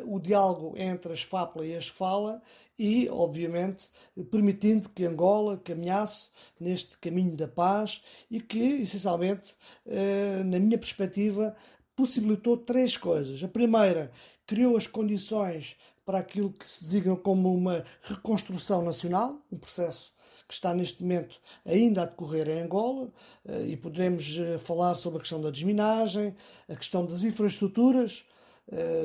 o 0.06 0.18
diálogo 0.18 0.74
entre 0.76 1.12
as 1.12 1.22
FAPLA 1.22 1.66
e 1.66 1.76
as 1.76 1.88
FALA 1.88 2.42
e, 2.78 3.09
obviamente, 3.09 3.88
permitindo 4.30 4.88
que 4.90 5.04
Angola 5.04 5.56
caminhasse 5.59 6.30
neste 6.61 6.96
caminho 6.98 7.37
da 7.37 7.48
paz 7.48 8.02
e 8.30 8.40
que, 8.40 8.82
essencialmente, 8.82 9.54
eh, 9.87 10.42
na 10.44 10.59
minha 10.59 10.78
perspectiva, 10.78 11.56
possibilitou 11.94 12.56
três 12.56 12.96
coisas. 12.96 13.42
A 13.42 13.48
primeira, 13.48 14.12
criou 14.46 14.76
as 14.76 14.87
condições 14.87 15.76
para 16.04 16.18
aquilo 16.18 16.52
que 16.52 16.68
se 16.68 16.85
designa 16.85 17.16
como 17.16 17.52
uma 17.52 17.85
reconstrução 18.02 18.85
nacional, 18.85 19.40
um 19.50 19.59
processo 19.59 20.14
que 20.46 20.54
está 20.54 20.72
neste 20.72 21.02
momento 21.02 21.40
ainda 21.64 22.02
a 22.02 22.06
decorrer 22.06 22.48
em 22.48 22.61
Angola, 22.61 23.11
eh, 23.46 23.68
e 23.68 23.76
podemos 23.76 24.37
falar 24.64 24.94
sobre 24.96 25.18
a 25.18 25.20
questão 25.20 25.40
da 25.40 25.50
desminagem, 25.50 26.37
a 26.68 26.76
questão 26.76 27.06
das 27.06 27.24
infraestruturas, 27.24 28.20
uh, 28.20 28.36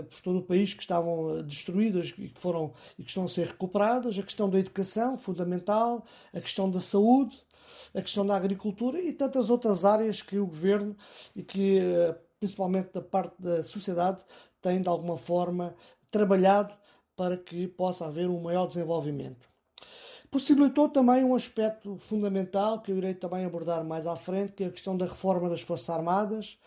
por 0.10 0.22
todo 0.22 0.40
o 0.40 0.44
país 0.44 0.74
que 0.74 0.82
estavam 0.82 1.38
eh, 1.38 1.44
destruídas 1.44 2.14
e 2.18 2.30
que, 2.30 2.42
foram, 2.42 2.74
e 2.98 3.04
que 3.04 3.10
estão 3.10 3.26
a 3.26 3.28
ser 3.28 3.48
recuperadas, 3.48 4.18
a 4.18 4.24
questão 4.24 4.50
da 4.50 4.60
educação, 4.60 5.18
fundamental, 5.18 6.04
a 6.34 6.42
questão 6.42 6.70
da 6.70 6.80
saúde, 6.80 7.38
a 7.94 8.02
questão 8.02 8.26
da 8.26 8.36
agricultura 8.36 9.00
e 9.00 9.14
tantas 9.14 9.50
outras 9.50 9.86
áreas 9.86 10.22
que 10.22 10.40
o 10.40 10.48
governo 10.48 10.96
e 11.36 11.44
que, 11.44 11.80
uh, 11.80 12.16
principalmente 12.40 12.92
da 12.94 13.02
parte 13.02 13.36
da 13.40 13.64
sociedade, 13.64 14.24
tem 14.62 14.82
de 14.82 14.88
alguma 14.88 15.18
forma 15.18 15.76
trabalhado 16.10 16.74
para 17.16 17.38
que 17.38 17.68
possa 17.68 18.06
haver 18.06 18.30
um 18.30 18.42
maior 18.42 18.66
desenvolvimento. 18.66 19.48
Possibilitou 20.32 20.88
também 20.88 21.24
um 21.26 21.36
aspecto 21.36 21.98
fundamental 21.98 22.82
que 22.82 22.92
eu 22.92 22.98
irei 22.98 23.14
também 23.14 23.44
abordar 23.44 23.84
mais 23.84 24.08
à 24.08 24.16
frente, 24.16 24.54
que 24.54 24.64
é 24.64 24.68
a 24.68 24.72
questão 24.72 24.96
da 24.98 25.06
reforma 25.06 25.50
das 25.50 25.62
Forças 25.62 25.90
Armadas, 25.90 26.58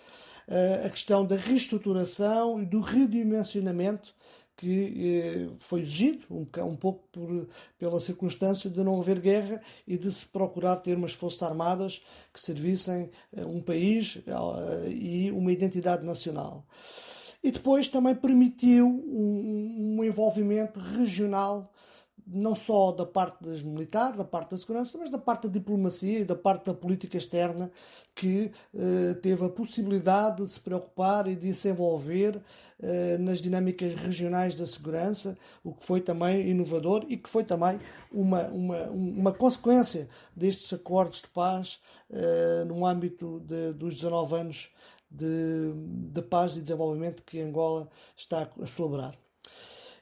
a 0.84 0.90
questão 0.90 1.24
da 1.24 1.36
reestruturação 1.36 2.60
e 2.60 2.66
do 2.66 2.80
redimensionamento 2.80 4.14
que 4.56 4.94
eh, 4.96 5.56
foi 5.58 5.80
exigido, 5.80 6.26
um, 6.30 6.46
um 6.62 6.76
pouco 6.76 7.04
por, 7.10 7.48
pela 7.78 7.98
circunstância 7.98 8.70
de 8.70 8.82
não 8.82 9.00
haver 9.00 9.20
guerra 9.20 9.60
e 9.86 9.98
de 9.98 10.10
se 10.12 10.26
procurar 10.26 10.76
ter 10.76 10.96
umas 10.96 11.12
forças 11.12 11.42
armadas 11.42 12.04
que 12.32 12.40
servissem 12.40 13.10
um 13.36 13.60
país 13.60 14.22
eh, 14.26 14.90
e 14.90 15.30
uma 15.32 15.52
identidade 15.52 16.04
nacional. 16.04 16.64
E 17.42 17.50
depois 17.50 17.88
também 17.88 18.14
permitiu 18.14 18.86
um, 18.86 19.96
um 19.98 20.04
envolvimento 20.04 20.78
regional 20.78 21.70
não 22.26 22.54
só 22.54 22.92
da 22.92 23.04
parte 23.04 23.44
das 23.44 23.62
militares, 23.62 24.16
da 24.16 24.24
parte 24.24 24.52
da 24.52 24.56
segurança, 24.56 24.96
mas 24.98 25.10
da 25.10 25.18
parte 25.18 25.46
da 25.46 25.52
diplomacia 25.52 26.20
e 26.20 26.24
da 26.24 26.34
parte 26.34 26.66
da 26.66 26.74
política 26.74 27.16
externa, 27.16 27.70
que 28.14 28.50
eh, 28.74 29.14
teve 29.22 29.44
a 29.44 29.48
possibilidade 29.48 30.42
de 30.42 30.48
se 30.48 30.60
preocupar 30.60 31.26
e 31.26 31.36
de 31.36 31.54
se 31.54 31.68
envolver 31.68 32.40
eh, 32.80 33.18
nas 33.18 33.40
dinâmicas 33.40 33.94
regionais 33.94 34.54
da 34.54 34.66
segurança, 34.66 35.36
o 35.62 35.72
que 35.72 35.84
foi 35.84 36.00
também 36.00 36.48
inovador 36.48 37.04
e 37.08 37.16
que 37.16 37.28
foi 37.28 37.44
também 37.44 37.78
uma, 38.10 38.42
uma, 38.48 38.82
uma 38.90 39.32
consequência 39.32 40.08
destes 40.34 40.72
acordos 40.72 41.22
de 41.22 41.28
paz 41.28 41.80
eh, 42.10 42.64
no 42.66 42.86
âmbito 42.86 43.40
de, 43.40 43.72
dos 43.72 43.96
19 43.96 44.34
anos 44.36 44.70
de, 45.10 45.72
de 46.12 46.22
paz 46.22 46.56
e 46.56 46.62
desenvolvimento 46.62 47.22
que 47.22 47.40
Angola 47.40 47.88
está 48.16 48.48
a 48.60 48.66
celebrar. 48.66 49.23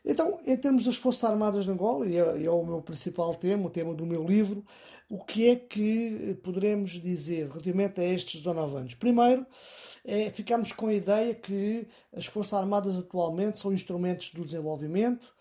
Então, 0.05 0.41
em 0.45 0.57
termos 0.57 0.85
das 0.85 0.97
Forças 0.97 1.23
Armadas 1.25 1.65
de 1.65 1.71
Angola, 1.71 2.07
e 2.07 2.17
é, 2.17 2.45
é, 2.45 2.51
o 2.51 2.65
meu 2.65 2.83
principal 2.83 3.35
tema, 3.37 3.67
o 3.67 3.71
tema 3.71 3.95
do 3.95 4.05
meu 4.05 4.25
livro, 4.25 4.65
o 5.09 5.25
que 5.25 5.49
é 5.49 5.57
que 5.57 6.37
poderemos 6.43 6.91
dizer 6.93 7.49
relativamente 7.49 8.01
a 8.01 8.05
estes 8.05 8.41
19 8.41 8.77
anos? 8.77 8.95
Primeiro, 8.95 9.47
é, 10.05 10.31
ficamos 10.31 10.73
com 10.73 10.89
a 10.89 10.95
ideia 10.95 11.35
que 11.35 11.87
as 12.13 12.27
Forças 12.27 12.55
Armadas 12.55 12.99
atualmente 12.99 13.61
são 13.61 13.73
instrumentos 13.73 14.33
do 14.33 14.45
desenvolvimento, 14.45 15.33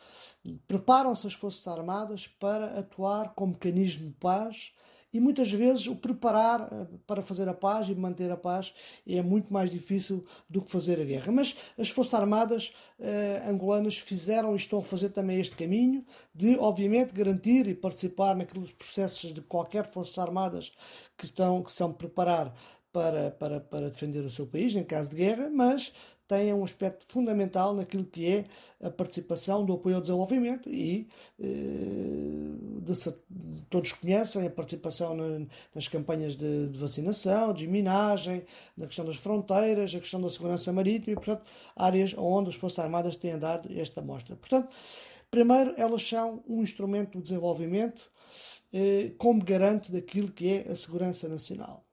preparam-se 0.68 1.26
as 1.26 1.34
Forças 1.34 1.68
Armadas 1.68 2.28
para 2.28 2.78
atuar 2.78 3.34
como 3.34 3.54
mecanismo 3.54 4.08
de 4.08 4.14
paz 4.14 4.72
e 5.14 5.20
muitas 5.20 5.52
vezes 5.52 5.88
o 5.88 5.96
preparar 5.96 6.70
eh, 6.72 6.88
para 7.06 7.22
fazer 7.22 7.48
a 7.48 7.54
paz 7.54 7.90
e 7.90 7.96
manter 7.96 8.32
a 8.32 8.38
paz 8.38 8.74
é 9.08 9.22
muito 9.22 9.52
mais 9.52 9.70
difícil 9.70 10.26
do 10.50 10.62
que 10.62 10.72
fazer 10.72 11.00
a 11.00 11.04
guerra. 11.04 11.32
Mas 11.32 11.56
as 11.78 11.90
Forças 11.90 12.14
Armadas 12.14 12.74
eh, 13.00 13.44
angolanas 13.48 13.98
fizeram 13.98 14.54
e 14.54 14.58
estão 14.58 14.80
a 14.80 14.84
fazer 14.84 15.10
também 15.10 15.40
este 15.40 15.56
caminho 15.56 16.06
de, 16.34 16.58
obviamente, 16.58 17.14
garantir 17.14 17.68
e 17.68 17.76
participar 17.76 18.36
naqueles 18.36 18.72
processos 18.72 19.34
de 19.34 19.42
qualquer 19.42 19.92
Forças 19.92 20.18
Armadas 20.18 20.72
que 21.18 21.26
estão 21.26 21.62
que 21.62 21.72
são 21.72 21.92
preparar 21.92 22.54
para, 22.92 23.32
para, 23.32 23.60
para 23.60 23.90
defender 23.90 24.24
o 24.26 24.30
seu 24.30 24.46
país 24.46 24.76
em 24.76 24.84
caso 24.84 25.10
de 25.10 25.16
guerra, 25.16 25.50
mas 25.50 25.94
têm 26.32 26.54
um 26.54 26.64
aspecto 26.64 27.06
fundamental 27.10 27.76
naquilo 27.76 28.06
que 28.06 28.26
é 28.26 28.46
a 28.82 28.90
participação 28.90 29.66
do 29.66 29.74
apoio 29.74 29.96
ao 29.96 30.02
desenvolvimento 30.02 30.70
e 30.70 31.10
eh, 31.38 31.44
de, 32.82 32.94
todos 33.70 33.92
conhecem 33.92 34.48
a 34.48 34.50
participação 34.50 35.14
na, 35.14 35.46
nas 35.76 35.90
campanhas 35.90 36.38
de, 36.38 36.70
de, 36.70 36.80
vacinação, 36.80 37.54
de 37.54 37.68
minagem, 37.68 38.46
na 38.78 38.88
questão 38.88 39.04
das 39.04 39.18
fronteiras, 39.18 39.94
a 39.94 40.00
questão 40.00 40.22
da 40.22 40.30
segurança 40.30 40.72
marítima 40.72 41.12
e, 41.12 41.16
portanto, 41.16 41.44
áreas 41.76 42.16
onde 42.18 42.50
as 42.52 42.56
Forças 42.56 42.80
Armadas 42.80 43.18
têm 43.18 43.38
dado 43.38 43.68
esta 43.78 44.02
mostra. 44.02 44.38
Portanto, 44.38 44.70
primeiro, 45.30 45.74
elas 45.76 46.02
são 46.08 46.42
um 46.48 46.64
instrumento 46.64 47.18
do 47.18 47.22
desenvolvimento 47.22 48.10
eh, 48.72 49.12
como 49.18 49.44
garante 49.44 49.92
daquilo 49.92 50.32
que 50.32 50.48
é 50.48 50.72
a 50.72 50.76
segurança 50.76 51.28
nacional. 51.28 51.86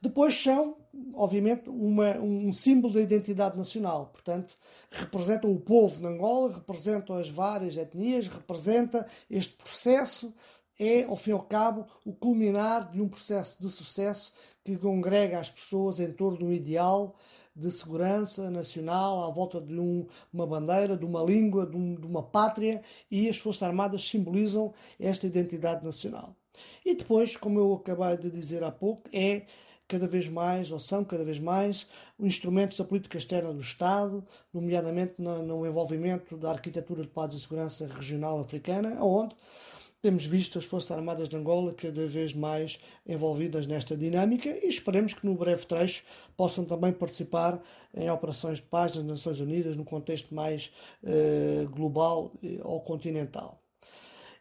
Depois 0.00 0.40
são, 0.40 0.76
obviamente, 1.14 1.68
uma, 1.68 2.18
um 2.18 2.52
símbolo 2.52 2.94
da 2.94 3.00
identidade 3.00 3.56
nacional. 3.56 4.06
Portanto, 4.06 4.54
representam 4.90 5.50
o 5.52 5.60
povo 5.60 6.00
de 6.00 6.06
Angola, 6.06 6.54
representam 6.54 7.16
as 7.16 7.28
várias 7.28 7.76
etnias, 7.76 8.28
representa 8.28 9.06
este 9.30 9.56
processo. 9.56 10.34
É, 10.80 11.04
ao 11.04 11.16
fim 11.16 11.30
e 11.30 11.34
ao 11.34 11.42
cabo, 11.42 11.86
o 12.04 12.12
culminar 12.12 12.90
de 12.90 13.00
um 13.00 13.08
processo 13.08 13.62
de 13.62 13.70
sucesso 13.70 14.32
que 14.64 14.76
congrega 14.76 15.38
as 15.38 15.50
pessoas 15.50 16.00
em 16.00 16.10
torno 16.12 16.38
de 16.38 16.44
um 16.44 16.52
ideal 16.52 17.14
de 17.54 17.70
segurança 17.70 18.50
nacional, 18.50 19.24
à 19.24 19.30
volta 19.30 19.60
de 19.60 19.78
um, 19.78 20.06
uma 20.32 20.46
bandeira, 20.46 20.96
de 20.96 21.04
uma 21.04 21.22
língua, 21.22 21.66
de, 21.66 21.76
um, 21.76 21.94
de 21.94 22.06
uma 22.06 22.22
pátria, 22.22 22.82
e 23.10 23.28
as 23.28 23.36
Forças 23.36 23.62
Armadas 23.62 24.08
simbolizam 24.08 24.72
esta 24.98 25.26
identidade 25.26 25.84
nacional. 25.84 26.34
E 26.84 26.94
depois, 26.94 27.36
como 27.36 27.58
eu 27.58 27.74
acabei 27.74 28.16
de 28.16 28.30
dizer 28.30 28.62
há 28.62 28.70
pouco, 28.70 29.08
é 29.12 29.42
cada 29.88 30.06
vez 30.06 30.26
mais, 30.28 30.72
ou 30.72 30.80
são 30.80 31.04
cada 31.04 31.22
vez 31.22 31.38
mais, 31.38 31.86
instrumentos 32.18 32.78
da 32.78 32.84
política 32.84 33.18
externa 33.18 33.52
do 33.52 33.60
Estado, 33.60 34.24
nomeadamente 34.52 35.14
no, 35.18 35.42
no 35.42 35.66
envolvimento 35.66 36.36
da 36.36 36.50
arquitetura 36.50 37.02
de 37.02 37.08
paz 37.08 37.34
e 37.34 37.40
segurança 37.40 37.86
regional 37.86 38.40
africana, 38.40 39.02
onde 39.04 39.34
temos 40.02 40.24
visto 40.24 40.58
as 40.58 40.64
Forças 40.64 40.90
Armadas 40.90 41.28
de 41.28 41.36
Angola 41.36 41.72
cada 41.74 42.06
vez 42.06 42.32
mais 42.34 42.80
envolvidas 43.06 43.68
nesta 43.68 43.96
dinâmica 43.96 44.48
e 44.48 44.66
esperemos 44.66 45.14
que 45.14 45.24
no 45.24 45.34
breve 45.36 45.64
trecho 45.64 46.04
possam 46.36 46.64
também 46.64 46.92
participar 46.92 47.62
em 47.94 48.10
operações 48.10 48.58
de 48.58 48.64
paz 48.64 48.92
das 48.92 49.04
Nações 49.04 49.38
Unidas 49.38 49.76
no 49.76 49.84
contexto 49.84 50.34
mais 50.34 50.74
eh, 51.04 51.66
global 51.70 52.32
eh, 52.42 52.58
ou 52.64 52.80
continental. 52.80 53.61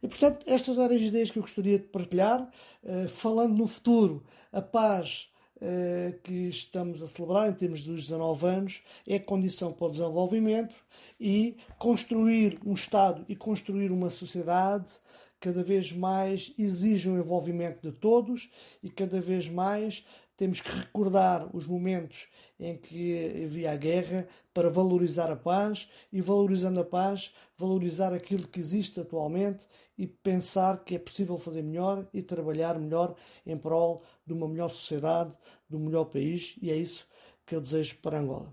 E, 0.01 0.07
portanto, 0.07 0.43
estas 0.47 0.77
eram 0.77 0.95
as 0.95 1.01
ideias 1.01 1.29
que 1.29 1.37
eu 1.37 1.43
gostaria 1.43 1.77
de 1.77 1.85
partilhar. 1.85 2.49
Uh, 2.83 3.07
falando 3.07 3.57
no 3.57 3.67
futuro, 3.67 4.23
a 4.51 4.61
paz 4.61 5.31
uh, 5.57 6.19
que 6.21 6.49
estamos 6.49 7.03
a 7.03 7.07
celebrar, 7.07 7.49
em 7.49 7.53
termos 7.53 7.83
dos 7.83 8.03
19 8.03 8.47
anos, 8.47 8.83
é 9.07 9.19
condição 9.19 9.71
para 9.71 9.87
o 9.87 9.91
desenvolvimento 9.91 10.75
e 11.19 11.55
construir 11.77 12.59
um 12.65 12.73
Estado 12.73 13.23
e 13.29 13.35
construir 13.35 13.91
uma 13.91 14.09
sociedade 14.09 14.93
cada 15.39 15.63
vez 15.63 15.91
mais 15.91 16.53
exige 16.57 17.09
um 17.09 17.17
envolvimento 17.17 17.89
de 17.89 17.97
todos 17.97 18.49
e 18.83 18.89
cada 18.91 19.19
vez 19.19 19.49
mais 19.49 20.05
temos 20.37 20.61
que 20.61 20.71
recordar 20.71 21.55
os 21.55 21.67
momentos 21.67 22.27
em 22.59 22.77
que 22.77 23.43
havia 23.45 23.71
a 23.71 23.75
guerra 23.75 24.27
para 24.53 24.69
valorizar 24.69 25.31
a 25.31 25.35
paz 25.35 25.89
e, 26.11 26.21
valorizando 26.21 26.79
a 26.79 26.83
paz, 26.83 27.33
valorizar 27.57 28.13
aquilo 28.13 28.47
que 28.47 28.59
existe 28.59 28.99
atualmente 28.99 29.65
e 30.01 30.07
pensar 30.07 30.83
que 30.83 30.95
é 30.95 30.99
possível 30.99 31.37
fazer 31.37 31.61
melhor 31.61 32.07
e 32.11 32.23
trabalhar 32.23 32.79
melhor 32.79 33.13
em 33.45 33.55
prol 33.55 34.01
de 34.25 34.33
uma 34.33 34.47
melhor 34.47 34.69
sociedade, 34.69 35.31
de 35.69 35.75
um 35.75 35.79
melhor 35.79 36.05
país, 36.05 36.55
e 36.59 36.71
é 36.71 36.75
isso 36.75 37.07
que 37.45 37.55
eu 37.55 37.61
desejo 37.61 37.97
para 38.01 38.19
Angola. 38.19 38.51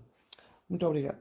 Muito 0.69 0.85
obrigado. 0.85 1.17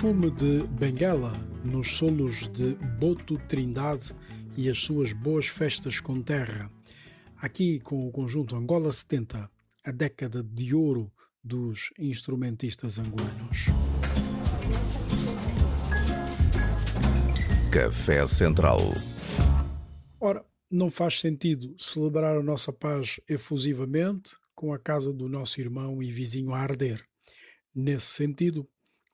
Perfume 0.00 0.30
de 0.30 0.66
Benguela 0.66 1.30
nos 1.62 1.96
solos 1.96 2.46
de 2.48 2.74
Boto 2.98 3.36
Trindade 3.46 4.14
e 4.56 4.70
as 4.70 4.78
suas 4.78 5.12
boas 5.12 5.46
festas 5.46 6.00
com 6.00 6.22
terra. 6.22 6.70
Aqui 7.36 7.78
com 7.80 8.08
o 8.08 8.10
conjunto 8.10 8.56
Angola 8.56 8.90
70, 8.90 9.50
a 9.84 9.90
década 9.90 10.42
de 10.42 10.74
ouro 10.74 11.12
dos 11.44 11.90
instrumentistas 11.98 12.98
angolanos. 12.98 13.66
Café 17.70 18.26
Central. 18.26 18.78
Ora, 20.18 20.42
não 20.70 20.90
faz 20.90 21.20
sentido 21.20 21.76
celebrar 21.78 22.38
a 22.38 22.42
nossa 22.42 22.72
paz 22.72 23.20
efusivamente 23.28 24.34
com 24.54 24.72
a 24.72 24.78
casa 24.78 25.12
do 25.12 25.28
nosso 25.28 25.60
irmão 25.60 26.02
e 26.02 26.10
vizinho 26.10 26.54
a 26.54 26.58
arder. 26.58 27.04
Nesse 27.74 28.06
sentido, 28.06 28.66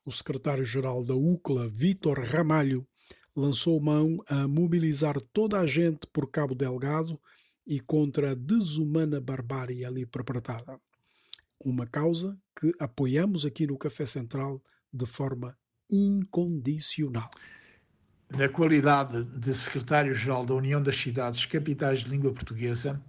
o 0.07 0.11
secretário-geral 0.11 1.03
da 1.03 1.13
UCLA, 1.13 1.67
Vítor 1.67 2.21
Ramalho, 2.23 2.87
lançou 3.35 3.77
mão 3.81 4.23
a 4.25 4.47
mobilizar 4.47 5.19
toda 5.33 5.59
a 5.59 5.67
gente 5.67 6.07
por 6.13 6.31
Cabo 6.31 6.55
Delgado 6.55 7.19
e 7.67 7.81
contra 7.81 8.31
a 8.31 8.33
desumana 8.33 9.19
barbárie 9.19 9.83
ali 9.83 10.05
perpetrada. 10.05 10.79
Uma 11.59 11.85
causa 11.85 12.39
que 12.57 12.71
apoiamos 12.79 13.45
aqui 13.45 13.67
no 13.67 13.77
Café 13.77 14.05
Central 14.05 14.63
de 14.93 15.05
forma 15.05 15.57
incondicional. 15.91 17.29
Na 18.29 18.47
qualidade 18.47 19.25
de 19.25 19.53
secretário-geral 19.53 20.45
da 20.45 20.53
União 20.53 20.81
das 20.81 20.95
Cidades 20.95 21.45
Capitais 21.45 21.99
de 21.99 22.09
Língua 22.09 22.33
Portuguesa, 22.33 23.03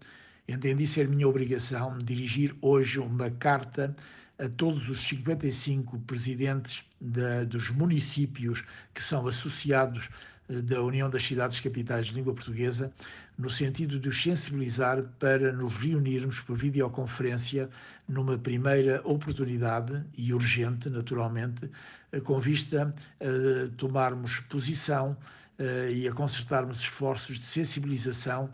entendi 0.49 0.85
ser 0.85 1.07
minha 1.07 1.29
obrigação 1.29 1.97
dirigir 1.97 2.57
hoje 2.61 2.99
uma 2.99 3.31
carta 3.31 3.95
a 4.39 4.49
todos 4.49 4.89
os 4.89 5.07
55 5.09 5.99
presidentes 6.01 6.85
de, 7.01 7.45
dos 7.47 7.71
municípios 7.71 8.65
que 8.95 9.03
são 9.03 9.27
associados 9.27 10.09
eh, 10.49 10.63
da 10.63 10.81
União 10.81 11.11
das 11.11 11.25
Cidades 11.25 11.59
Capitais 11.59 12.07
de 12.07 12.15
Língua 12.15 12.35
Portuguesa, 12.35 12.93
no 13.37 13.51
sentido 13.51 13.99
de 13.99 14.09
os 14.09 14.23
sensibilizar 14.23 15.03
para 15.19 15.53
nos 15.53 15.77
reunirmos 15.77 16.41
por 16.41 16.57
videoconferência 16.57 17.69
numa 18.09 18.39
primeira 18.39 19.01
oportunidade 19.05 20.05
e 20.17 20.33
urgente, 20.33 20.89
naturalmente, 20.89 21.69
eh, 22.13 22.21
com 22.21 22.39
vista 22.39 22.95
a 23.21 23.77
tomarmos 23.77 24.39
posição 24.49 25.17
eh, 25.59 25.91
e 25.93 26.09
a 26.09 26.13
concertarmos 26.13 26.79
esforços 26.79 27.39
de 27.39 27.45
sensibilização 27.45 28.49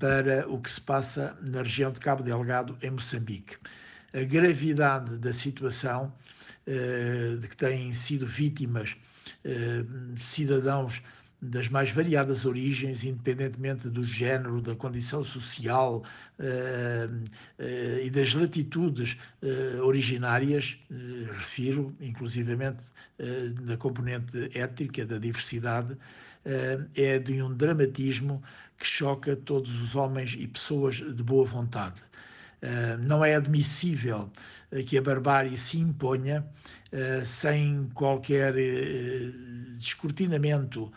para 0.00 0.48
o 0.48 0.58
que 0.58 0.70
se 0.70 0.80
passa 0.80 1.36
na 1.42 1.62
região 1.62 1.92
de 1.92 2.00
Cabo 2.00 2.22
Delgado, 2.22 2.74
em 2.82 2.90
Moçambique 2.90 3.58
a 4.12 4.24
gravidade 4.24 5.18
da 5.18 5.32
situação 5.32 6.12
eh, 6.66 7.36
de 7.40 7.48
que 7.48 7.56
têm 7.56 7.92
sido 7.94 8.26
vítimas 8.26 8.96
eh, 9.44 9.84
cidadãos 10.16 11.02
das 11.40 11.68
mais 11.68 11.90
variadas 11.90 12.44
origens, 12.44 13.04
independentemente 13.04 13.88
do 13.88 14.02
género, 14.02 14.60
da 14.60 14.74
condição 14.74 15.22
social 15.22 16.02
uh, 16.40 17.24
e 18.02 18.10
das 18.10 18.34
latitudes 18.34 19.16
originárias, 19.84 20.76
refiro 21.36 21.94
inclusivamente 22.00 22.78
da 23.62 23.76
componente 23.76 24.50
étnica, 24.52 25.06
da 25.06 25.16
diversidade, 25.16 25.96
é 26.96 27.20
de 27.20 27.40
um 27.40 27.54
dramatismo 27.54 28.42
que 28.76 28.86
choca 28.86 29.36
todos 29.36 29.80
os 29.80 29.94
homens 29.94 30.34
e 30.36 30.46
pessoas 30.48 30.96
de 30.96 31.22
boa 31.22 31.44
vontade. 31.44 32.07
Eh, 32.60 32.96
não 32.98 33.24
é 33.24 33.34
admissível 33.36 34.30
eh, 34.72 34.82
que 34.82 34.98
a 34.98 35.02
barbárie 35.02 35.56
se 35.56 35.78
imponha 35.78 36.44
eh, 36.90 37.22
sem 37.24 37.88
qualquer 37.94 38.54
descortinamento 39.74 40.92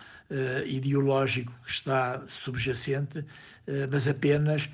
ideológico 0.65 1.51
que 1.65 1.71
está 1.71 2.25
subjacente, 2.25 3.25
mas 3.91 4.07
apenas 4.07 4.69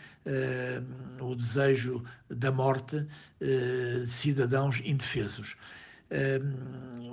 o 1.20 1.34
desejo 1.34 2.04
da 2.30 2.52
morte 2.52 3.08
de 3.42 4.06
cidadãos 4.06 4.80
indefesos 4.86 5.58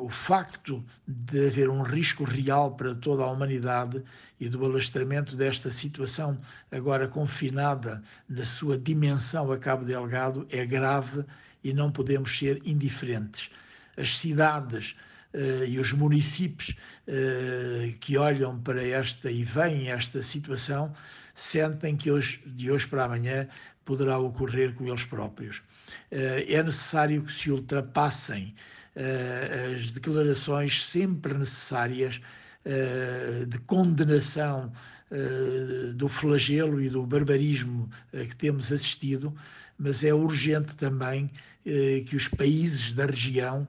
o 0.04 0.08
facto 0.08 0.84
de 1.06 1.46
haver 1.46 1.70
um 1.70 1.82
risco 1.82 2.24
real 2.24 2.72
para 2.72 2.94
toda 2.94 3.22
a 3.22 3.30
humanidade 3.30 4.04
e 4.38 4.48
do 4.48 4.64
alastramento 4.64 5.34
desta 5.34 5.70
situação 5.70 6.38
agora 6.70 7.08
confinada 7.08 8.02
na 8.28 8.44
sua 8.44 8.76
dimensão 8.76 9.50
a 9.50 9.58
Cabo 9.58 9.84
Delgado 9.84 10.46
é 10.50 10.64
grave 10.66 11.24
e 11.62 11.72
não 11.72 11.90
podemos 11.90 12.36
ser 12.36 12.60
indiferentes. 12.66 13.50
As 13.96 14.18
cidades 14.18 14.94
uh, 15.32 15.64
e 15.66 15.78
os 15.78 15.92
municípios 15.92 16.76
uh, 17.08 17.96
que 17.98 18.18
olham 18.18 18.60
para 18.60 18.86
esta 18.86 19.30
e 19.30 19.42
veem 19.42 19.88
esta 19.88 20.22
situação 20.22 20.92
sentem 21.34 21.96
que 21.96 22.10
hoje, 22.10 22.42
de 22.46 22.70
hoje 22.70 22.86
para 22.86 23.04
amanhã 23.04 23.48
poderá 23.86 24.18
ocorrer 24.18 24.74
com 24.74 24.86
eles 24.86 25.06
próprios. 25.06 25.58
Uh, 26.12 26.44
é 26.46 26.62
necessário 26.62 27.22
que 27.22 27.32
se 27.32 27.50
ultrapassem 27.50 28.54
uh, 28.96 29.74
as 29.74 29.92
declarações 29.92 30.84
sempre 30.84 31.34
necessárias 31.34 32.20
uh, 32.64 33.46
de 33.46 33.58
condenação 33.60 34.72
uh, 35.10 35.92
do 35.94 36.08
flagelo 36.08 36.80
e 36.80 36.88
do 36.88 37.06
barbarismo 37.06 37.88
que 38.12 38.36
temos 38.36 38.72
assistido, 38.72 39.34
mas 39.78 40.04
é 40.04 40.14
urgente 40.14 40.74
também 40.76 41.30
que 42.06 42.14
os 42.14 42.28
países 42.28 42.92
da 42.92 43.06
região, 43.06 43.66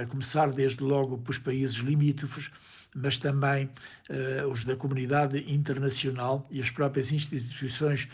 a 0.00 0.06
começar 0.06 0.50
desde 0.50 0.82
logo 0.82 1.18
pelos 1.18 1.38
países 1.38 1.76
limítrofes, 1.76 2.50
mas 2.94 3.18
também 3.18 3.70
os 4.50 4.64
da 4.64 4.76
comunidade 4.76 5.44
internacional 5.50 6.46
e 6.50 6.60
as 6.60 6.70
próprias 6.70 7.10
instituições, 7.10 8.08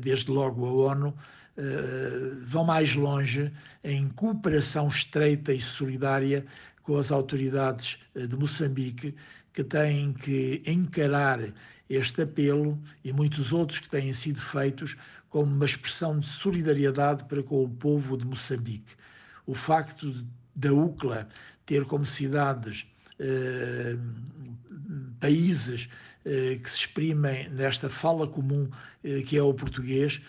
desde 0.00 0.30
logo 0.30 0.64
a 0.64 0.72
ONU, 0.92 1.14
eh, 1.58 2.34
vão 2.42 2.64
mais 2.64 2.94
longe 2.94 3.50
em 3.82 4.08
cooperação 4.10 4.88
estreita 4.88 5.54
e 5.54 5.60
solidária 5.60 6.44
com 6.82 6.98
as 6.98 7.10
autoridades 7.10 7.98
de 8.14 8.36
Moçambique, 8.36 9.14
que 9.54 9.64
têm 9.64 10.12
que 10.12 10.62
encarar 10.66 11.40
este 11.88 12.22
apelo 12.22 12.78
e 13.02 13.10
muitos 13.10 13.52
outros 13.52 13.78
que 13.78 13.88
têm 13.88 14.12
sido 14.12 14.40
feitos 14.40 14.96
como 15.30 15.50
uma 15.50 15.64
expressão 15.64 16.20
de 16.20 16.28
solidariedade 16.28 17.24
para 17.24 17.42
com 17.42 17.64
o 17.64 17.70
povo 17.70 18.18
de 18.18 18.26
Moçambique. 18.26 18.94
O 19.46 19.54
facto 19.54 20.12
da 20.54 20.72
UCLA 20.72 21.26
ter 21.64 21.86
como 21.86 22.04
cidades 22.04 22.86
países 25.20 25.88
eh, 26.24 26.58
que 26.62 26.70
se 26.70 26.78
exprimem 26.78 27.48
nesta 27.50 27.88
fala 27.88 28.26
comum 28.26 28.68
eh, 29.02 29.22
que 29.22 29.36
é 29.38 29.42
o 29.42 29.54
português 29.54 30.20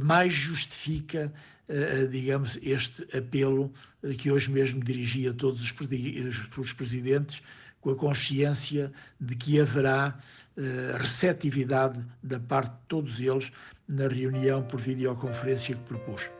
mais 0.00 0.32
justifica, 0.32 1.32
eh, 1.68 2.02
eh, 2.02 2.06
digamos, 2.06 2.58
este 2.62 3.02
apelo 3.16 3.72
eh, 4.02 4.14
que 4.14 4.30
hoje 4.30 4.50
mesmo 4.50 4.82
dirigi 4.82 5.28
a 5.28 5.32
todos 5.32 5.62
os 5.62 6.72
presidentes, 6.72 7.42
com 7.80 7.90
a 7.90 7.96
consciência 7.96 8.92
de 9.20 9.36
que 9.36 9.60
haverá 9.60 10.18
receptividade 10.98 12.00
da 12.22 12.38
parte 12.38 12.70
de 12.70 12.86
todos 12.86 13.20
eles 13.20 13.50
na 13.88 14.06
reunião 14.06 14.62
por 14.62 14.80
videoconferência 14.80 15.74
que 15.74 15.82
propus. 15.82 16.30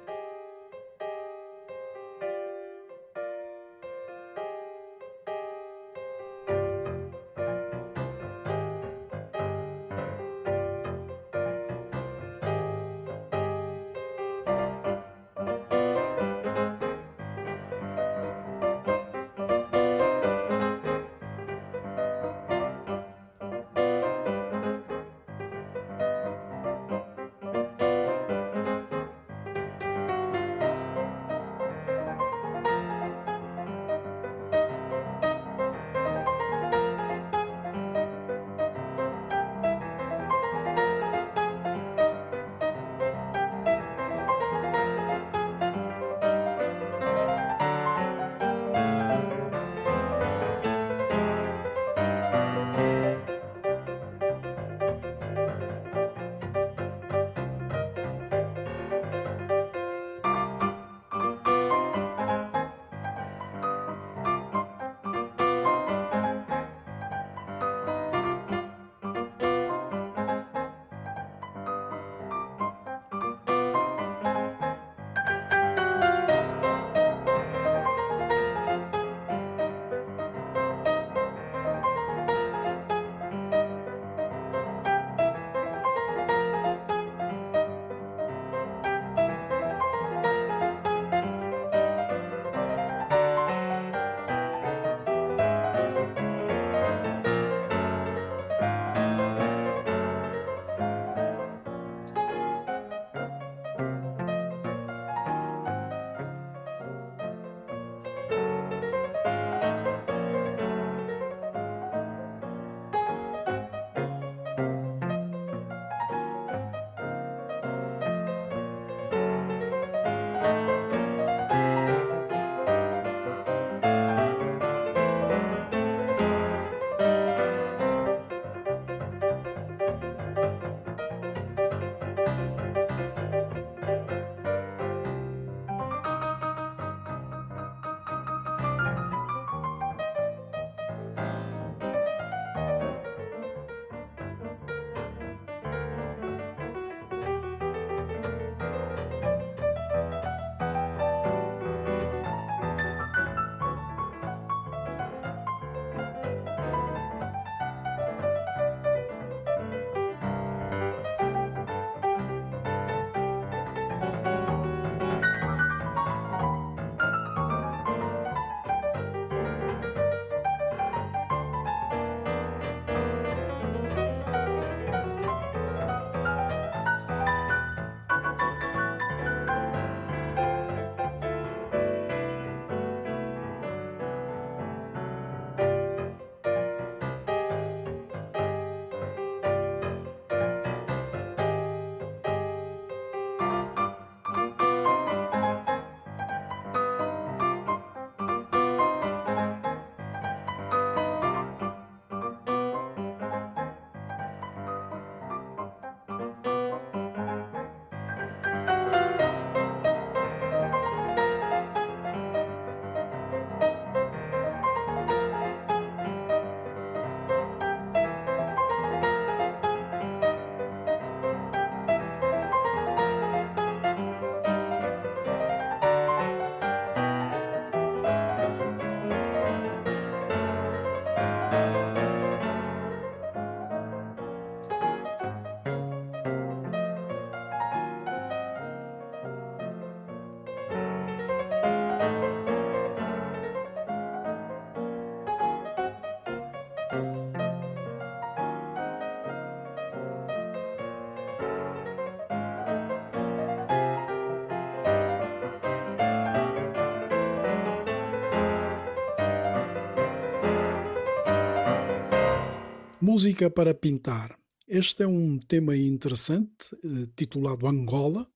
Música 263.06 263.50
para 263.50 263.74
pintar. 263.74 264.34
Este 264.66 265.02
é 265.02 265.06
um 265.06 265.36
tema 265.36 265.76
interessante, 265.76 266.74
eh, 266.82 267.06
titulado 267.14 267.66
Angola. 267.66 268.26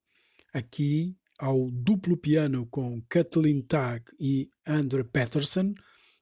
Aqui 0.53 1.17
ao 1.39 1.71
duplo 1.71 2.19
piano 2.19 2.67
com 2.67 3.01
Kathleen 3.09 3.63
Tag 3.63 4.05
e 4.21 4.51
Andre 4.67 5.05
Patterson, 5.05 5.73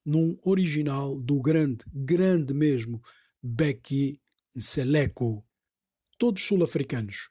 num 0.04 0.38
original 0.44 1.18
do 1.18 1.40
grande, 1.40 1.84
grande 1.92 2.54
mesmo, 2.54 3.02
Becky 3.42 4.22
Seleco. 4.54 5.44
Todos 6.16 6.44
sul-africanos, 6.44 7.30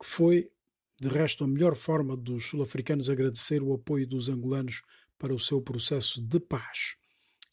que 0.00 0.06
foi, 0.06 0.52
de 1.00 1.08
resto, 1.08 1.42
a 1.42 1.48
melhor 1.48 1.74
forma 1.74 2.16
dos 2.16 2.44
sul-africanos 2.44 3.10
agradecer 3.10 3.60
o 3.60 3.74
apoio 3.74 4.06
dos 4.06 4.28
angolanos 4.28 4.82
para 5.18 5.34
o 5.34 5.40
seu 5.40 5.60
processo 5.60 6.22
de 6.22 6.38
paz. 6.38 6.94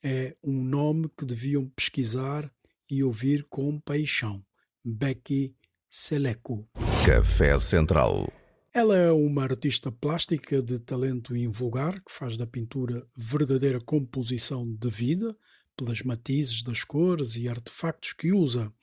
É 0.03 0.37
um 0.43 0.63
nome 0.63 1.09
que 1.17 1.25
deviam 1.25 1.67
pesquisar 1.69 2.53
e 2.91 3.01
ouvir 3.03 3.45
com 3.49 3.79
paixão. 3.79 4.43
Becky 4.83 5.55
Seleco. 5.89 6.67
Café 7.05 7.57
Central. 7.57 8.31
Ela 8.73 8.97
é 8.97 9.11
uma 9.11 9.43
artista 9.43 9.89
plástica 9.91 10.61
de 10.61 10.77
talento 10.77 11.35
invulgar 11.35 12.01
que 12.03 12.11
faz 12.11 12.37
da 12.37 12.45
pintura 12.45 13.07
verdadeira 13.15 13.79
composição 13.79 14.69
de 14.69 14.89
vida, 14.89 15.35
pelas 15.75 16.01
matizes 16.01 16.63
das 16.63 16.83
cores 16.83 17.37
e 17.37 17.47
artefactos 17.47 18.11
que 18.11 18.33
usa. 18.33 18.73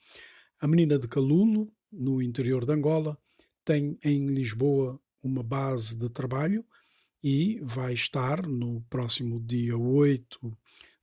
A 0.59 0.67
menina 0.67 0.97
de 0.97 1.07
Calulo, 1.07 1.71
no 1.91 2.21
interior 2.21 2.65
de 2.65 2.73
Angola, 2.73 3.17
tem 3.63 3.97
em 4.03 4.25
Lisboa 4.25 4.99
uma 5.21 5.43
base 5.43 5.95
de 5.95 6.09
trabalho 6.09 6.65
e 7.23 7.59
vai 7.61 7.93
estar 7.93 8.47
no 8.47 8.81
próximo 8.89 9.39
dia 9.39 9.77
8 9.77 10.57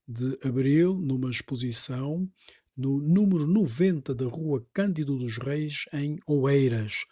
de 0.08 0.38
abril 0.44 0.94
numa 0.94 1.30
exposição 1.30 2.28
no 2.76 3.00
número 3.00 3.46
90 3.46 4.14
da 4.14 4.26
Rua 4.26 4.64
Cândido 4.72 5.16
dos 5.16 5.38
Reis, 5.38 5.86
em 5.92 6.18
Oeiras, 6.26 7.06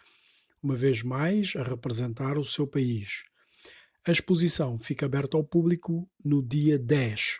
uma 0.61 0.75
vez 0.75 1.01
mais 1.01 1.53
a 1.55 1.63
representar 1.63 2.37
o 2.37 2.45
seu 2.45 2.67
país. 2.67 3.23
A 4.07 4.11
exposição 4.11 4.77
fica 4.77 5.07
aberta 5.07 5.35
ao 5.35 5.43
público 5.43 6.07
no 6.23 6.43
dia 6.43 6.77
10. 6.77 7.39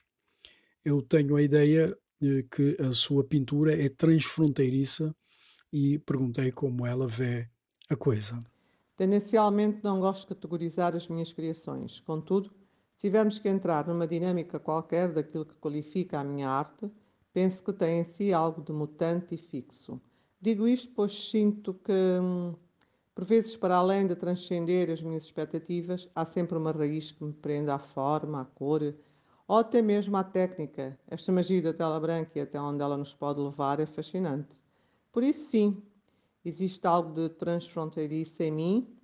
Eu 0.84 1.02
tenho 1.02 1.36
a 1.36 1.42
ideia 1.42 1.96
eh, 2.24 2.44
que 2.50 2.76
a 2.82 2.92
sua 2.92 3.24
pintura 3.24 3.80
é 3.80 3.88
transfronteiriça 3.88 5.16
e 5.72 6.00
perguntei 6.00 6.52
como 6.52 6.86
ela 6.86 7.08
vê 7.08 7.48
a 7.90 7.96
coisa. 7.96 8.44
Tendencialmente 8.96 9.84
não 9.84 10.00
gosto 10.00 10.22
de 10.22 10.36
categorizar 10.36 10.96
as 10.96 11.08
minhas 11.08 11.32
criações. 11.32 12.00
Contudo, 12.00 12.50
se 12.96 13.02
tivermos 13.02 13.38
que 13.38 13.50
entrar 13.50 13.88
numa 13.88 14.08
dinâmica 14.08 14.60
qualquer 14.60 15.14
daquilo 15.14 15.46
que 15.46 15.56
qualifica 15.56 16.20
a 16.20 16.24
minha 16.24 16.50
arte, 16.50 16.90
penso 17.36 17.62
que 17.66 17.74
tem 17.74 18.00
em 18.00 18.04
si 18.06 18.32
algo 18.32 18.62
de 18.62 18.72
mutante 18.72 19.36
e 19.36 19.38
fixo. 19.38 20.02
Digo 20.40 20.66
isto 20.66 20.94
pois 20.96 21.30
sinto 21.30 21.74
que, 21.74 21.92
hum, 21.92 22.56
por 23.14 23.26
vezes, 23.26 23.58
para 23.58 23.76
além 23.76 24.08
de 24.08 24.16
transcender 24.16 24.90
as 24.90 25.02
minhas 25.02 25.26
expectativas, 25.26 26.10
há 26.16 26.24
sempre 26.24 26.58
uma 26.58 26.72
raiz 26.72 27.12
que 27.12 27.26
me 27.26 27.34
prende 27.34 27.70
à 27.70 27.78
forma, 27.78 28.40
à 28.40 28.46
cor, 28.46 28.96
ou 29.50 29.58
até 29.58 29.82
mesmo 29.82 30.16
à 30.16 30.24
técnica. 30.24 30.98
Esta 31.10 31.30
magia 31.34 31.62
da 31.62 31.74
tela 31.74 32.00
branca 32.00 32.32
e 32.40 32.42
até 32.42 32.58
onde 32.58 32.82
ela 32.82 32.96
nos 32.96 33.14
pode 33.14 33.42
levar 33.42 33.82
é 33.82 33.86
fascinante. 33.86 34.56
Por 35.12 35.22
isso, 35.22 35.50
sim, 35.50 35.84
existe 36.46 36.88
algo 36.88 37.14
de 37.14 37.28
transfronteiriço 37.28 38.44
em 38.44 38.52
mim 38.52 38.98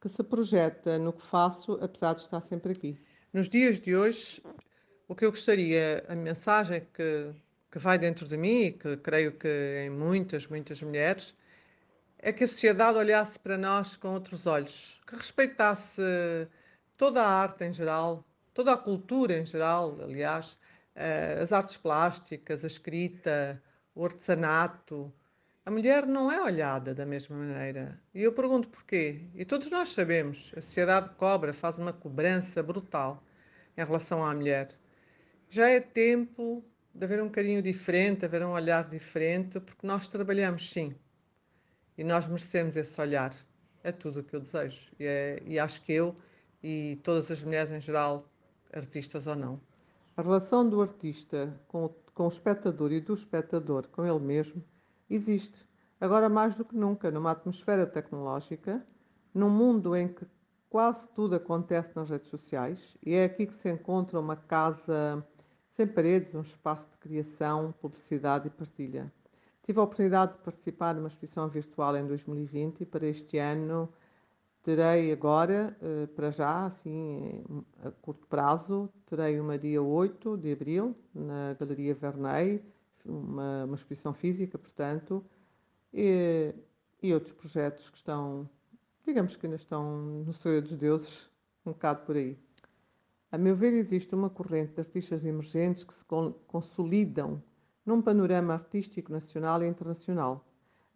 que 0.00 0.08
se 0.08 0.24
projeta 0.24 0.98
no 0.98 1.12
que 1.12 1.22
faço, 1.22 1.74
apesar 1.80 2.14
de 2.14 2.22
estar 2.22 2.40
sempre 2.40 2.72
aqui. 2.72 2.98
Nos 3.32 3.48
dias 3.48 3.78
de 3.78 3.94
hoje, 3.94 4.42
o 5.06 5.14
que 5.14 5.24
eu 5.24 5.30
gostaria, 5.30 6.04
a 6.08 6.16
mensagem 6.16 6.84
que 6.92 7.32
que 7.70 7.78
vai 7.78 7.98
dentro 7.98 8.26
de 8.26 8.36
mim 8.36 8.62
e 8.64 8.72
que 8.72 8.96
creio 8.96 9.32
que 9.32 9.84
em 9.86 9.90
muitas, 9.90 10.46
muitas 10.46 10.82
mulheres, 10.82 11.34
é 12.18 12.32
que 12.32 12.44
a 12.44 12.48
sociedade 12.48 12.98
olhasse 12.98 13.38
para 13.38 13.56
nós 13.56 13.96
com 13.96 14.12
outros 14.12 14.46
olhos, 14.46 15.00
que 15.06 15.16
respeitasse 15.16 16.02
toda 16.96 17.22
a 17.22 17.28
arte 17.28 17.64
em 17.64 17.72
geral, 17.72 18.24
toda 18.52 18.72
a 18.72 18.76
cultura 18.76 19.38
em 19.38 19.46
geral, 19.46 19.98
aliás, 20.02 20.58
eh, 20.94 21.38
as 21.42 21.52
artes 21.52 21.76
plásticas, 21.76 22.64
a 22.64 22.66
escrita, 22.66 23.62
o 23.94 24.04
artesanato. 24.04 25.12
A 25.64 25.70
mulher 25.70 26.06
não 26.06 26.30
é 26.30 26.42
olhada 26.42 26.94
da 26.94 27.06
mesma 27.06 27.36
maneira. 27.36 28.00
E 28.14 28.22
eu 28.22 28.32
pergunto 28.32 28.68
porquê. 28.68 29.22
E 29.34 29.44
todos 29.44 29.70
nós 29.70 29.90
sabemos, 29.90 30.52
a 30.56 30.60
sociedade 30.60 31.10
cobra, 31.16 31.52
faz 31.54 31.78
uma 31.78 31.92
cobrança 31.92 32.62
brutal 32.62 33.22
em 33.76 33.84
relação 33.84 34.24
à 34.24 34.34
mulher. 34.34 34.68
Já 35.48 35.68
é 35.68 35.80
tempo 35.80 36.64
de 36.94 37.04
haver 37.04 37.22
um 37.22 37.28
carinho 37.28 37.62
diferente, 37.62 38.20
de 38.20 38.26
haver 38.26 38.44
um 38.44 38.50
olhar 38.52 38.88
diferente, 38.88 39.60
porque 39.60 39.86
nós 39.86 40.08
trabalhamos 40.08 40.70
sim. 40.70 40.94
E 41.96 42.04
nós 42.04 42.26
merecemos 42.26 42.76
esse 42.76 43.00
olhar. 43.00 43.34
É 43.82 43.92
tudo 43.92 44.20
o 44.20 44.22
que 44.22 44.36
eu 44.36 44.40
desejo. 44.40 44.90
E, 44.98 45.04
é, 45.04 45.42
e 45.46 45.58
acho 45.58 45.82
que 45.82 45.92
eu 45.92 46.16
e 46.62 46.98
todas 47.02 47.30
as 47.30 47.42
mulheres 47.42 47.70
em 47.70 47.80
geral, 47.80 48.26
artistas 48.72 49.26
ou 49.26 49.34
não. 49.34 49.60
A 50.16 50.22
relação 50.22 50.68
do 50.68 50.82
artista 50.82 51.58
com 51.66 51.88
com 52.20 52.26
o 52.26 52.28
espectador 52.28 52.92
e 52.92 53.00
do 53.00 53.14
espectador 53.14 53.88
com 53.88 54.04
ele 54.04 54.18
mesmo 54.18 54.62
existe. 55.08 55.66
Agora 55.98 56.28
mais 56.28 56.54
do 56.54 56.66
que 56.66 56.76
nunca, 56.76 57.10
numa 57.10 57.30
atmosfera 57.30 57.86
tecnológica, 57.86 58.84
num 59.32 59.48
mundo 59.48 59.96
em 59.96 60.08
que 60.08 60.26
quase 60.68 61.08
tudo 61.14 61.34
acontece 61.34 61.92
nas 61.96 62.10
redes 62.10 62.28
sociais, 62.28 62.94
e 63.02 63.14
é 63.14 63.24
aqui 63.24 63.46
que 63.46 63.54
se 63.54 63.70
encontra 63.70 64.20
uma 64.20 64.36
casa 64.36 65.26
sem 65.70 65.86
paredes, 65.86 66.34
um 66.34 66.42
espaço 66.42 66.90
de 66.90 66.98
criação, 66.98 67.72
publicidade 67.80 68.48
e 68.48 68.50
partilha. 68.50 69.10
Tive 69.62 69.78
a 69.78 69.84
oportunidade 69.84 70.32
de 70.32 70.38
participar 70.38 70.94
numa 70.94 71.08
exposição 71.08 71.48
virtual 71.48 71.96
em 71.96 72.06
2020 72.06 72.80
e 72.80 72.86
para 72.86 73.06
este 73.06 73.38
ano 73.38 73.88
terei 74.62 75.12
agora, 75.12 75.76
eh, 75.80 76.06
para 76.08 76.30
já, 76.30 76.66
assim, 76.66 77.44
a 77.84 77.90
curto 77.90 78.26
prazo, 78.26 78.90
terei 79.06 79.38
uma 79.40 79.56
dia 79.56 79.80
8 79.82 80.36
de 80.36 80.52
abril 80.52 80.94
na 81.14 81.54
Galeria 81.54 81.94
Verney, 81.94 82.62
uma, 83.04 83.64
uma 83.64 83.74
exposição 83.74 84.12
física, 84.12 84.58
portanto, 84.58 85.24
e, 85.94 86.54
e, 87.02 87.14
outros 87.14 87.32
projetos 87.32 87.88
que 87.90 87.96
estão, 87.96 88.48
digamos 89.04 89.36
que 89.36 89.46
ainda 89.46 89.56
estão 89.56 90.24
no 90.26 90.32
Senhor 90.32 90.60
dos 90.60 90.76
Deuses, 90.76 91.30
um 91.64 91.72
bocado 91.72 92.04
por 92.04 92.16
aí. 92.16 92.38
A 93.32 93.38
meu 93.38 93.54
ver, 93.54 93.72
existe 93.72 94.12
uma 94.12 94.28
corrente 94.28 94.74
de 94.74 94.80
artistas 94.80 95.24
emergentes 95.24 95.84
que 95.84 95.94
se 95.94 96.04
consolidam 96.48 97.40
num 97.86 98.02
panorama 98.02 98.54
artístico 98.54 99.12
nacional 99.12 99.62
e 99.62 99.68
internacional. 99.68 100.44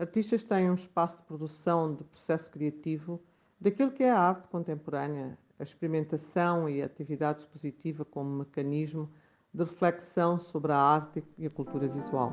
Artistas 0.00 0.42
têm 0.42 0.68
um 0.68 0.74
espaço 0.74 1.18
de 1.18 1.22
produção, 1.22 1.94
de 1.94 2.02
processo 2.02 2.50
criativo, 2.50 3.22
daquilo 3.60 3.92
que 3.92 4.02
é 4.02 4.10
a 4.10 4.18
arte 4.18 4.48
contemporânea, 4.48 5.38
a 5.60 5.62
experimentação 5.62 6.68
e 6.68 6.82
a 6.82 6.86
atividade 6.86 7.42
expositiva 7.42 8.04
como 8.04 8.38
mecanismo 8.38 9.08
de 9.52 9.62
reflexão 9.62 10.36
sobre 10.40 10.72
a 10.72 10.76
arte 10.76 11.22
e 11.38 11.46
a 11.46 11.50
cultura 11.50 11.86
visual. 11.86 12.32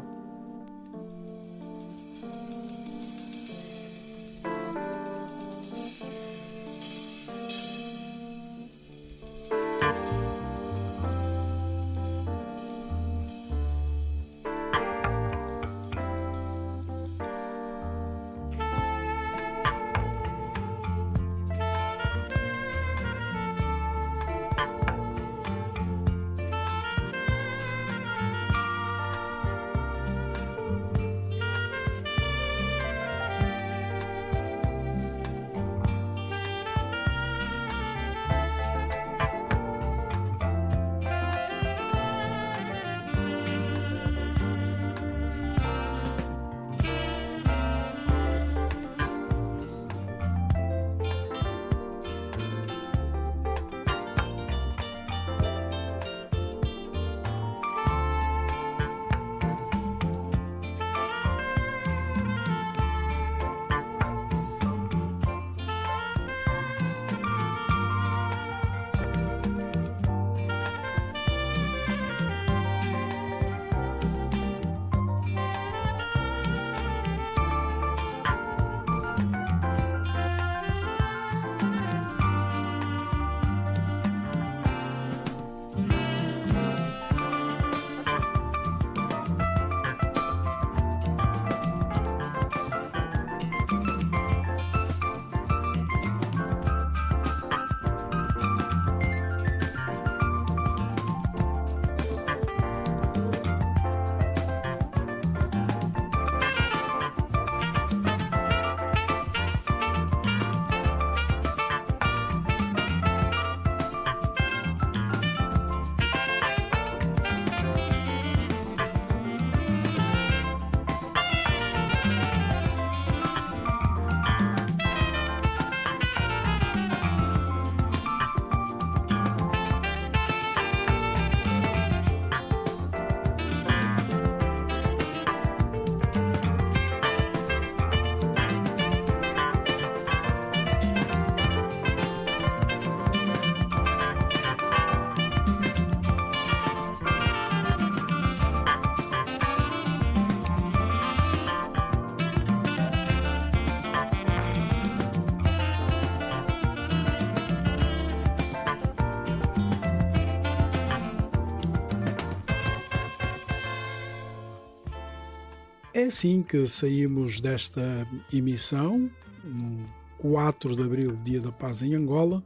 É 166.01 166.05
assim 166.05 166.41
que 166.41 166.65
saímos 166.65 167.39
desta 167.39 168.07
emissão, 168.33 169.07
no 169.43 169.87
4 170.17 170.75
de 170.75 170.81
abril, 170.81 171.15
Dia 171.23 171.39
da 171.39 171.51
Paz 171.51 171.83
em 171.83 171.93
Angola, 171.93 172.43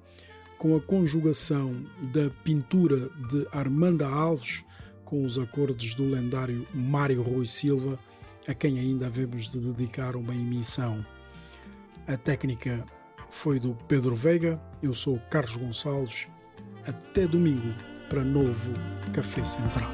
com 0.57 0.75
a 0.75 0.81
conjugação 0.81 1.85
da 2.13 2.29
pintura 2.43 3.09
de 3.29 3.47
Armanda 3.53 4.09
Alves 4.09 4.65
com 5.05 5.23
os 5.23 5.39
acordes 5.39 5.95
do 5.95 6.03
lendário 6.03 6.67
Mário 6.73 7.21
Rui 7.21 7.45
Silva, 7.45 7.97
a 8.45 8.53
quem 8.53 8.77
ainda 8.77 9.05
havemos 9.05 9.47
de 9.47 9.57
dedicar 9.57 10.17
uma 10.17 10.35
emissão. 10.35 11.05
A 12.05 12.17
técnica 12.17 12.83
foi 13.29 13.57
do 13.57 13.73
Pedro 13.87 14.17
Veiga, 14.17 14.61
eu 14.83 14.93
sou 14.93 15.17
Carlos 15.31 15.55
Gonçalves. 15.55 16.27
Até 16.85 17.25
domingo 17.25 17.73
para 18.09 18.21
novo 18.21 18.73
Café 19.13 19.45
Central. 19.45 19.93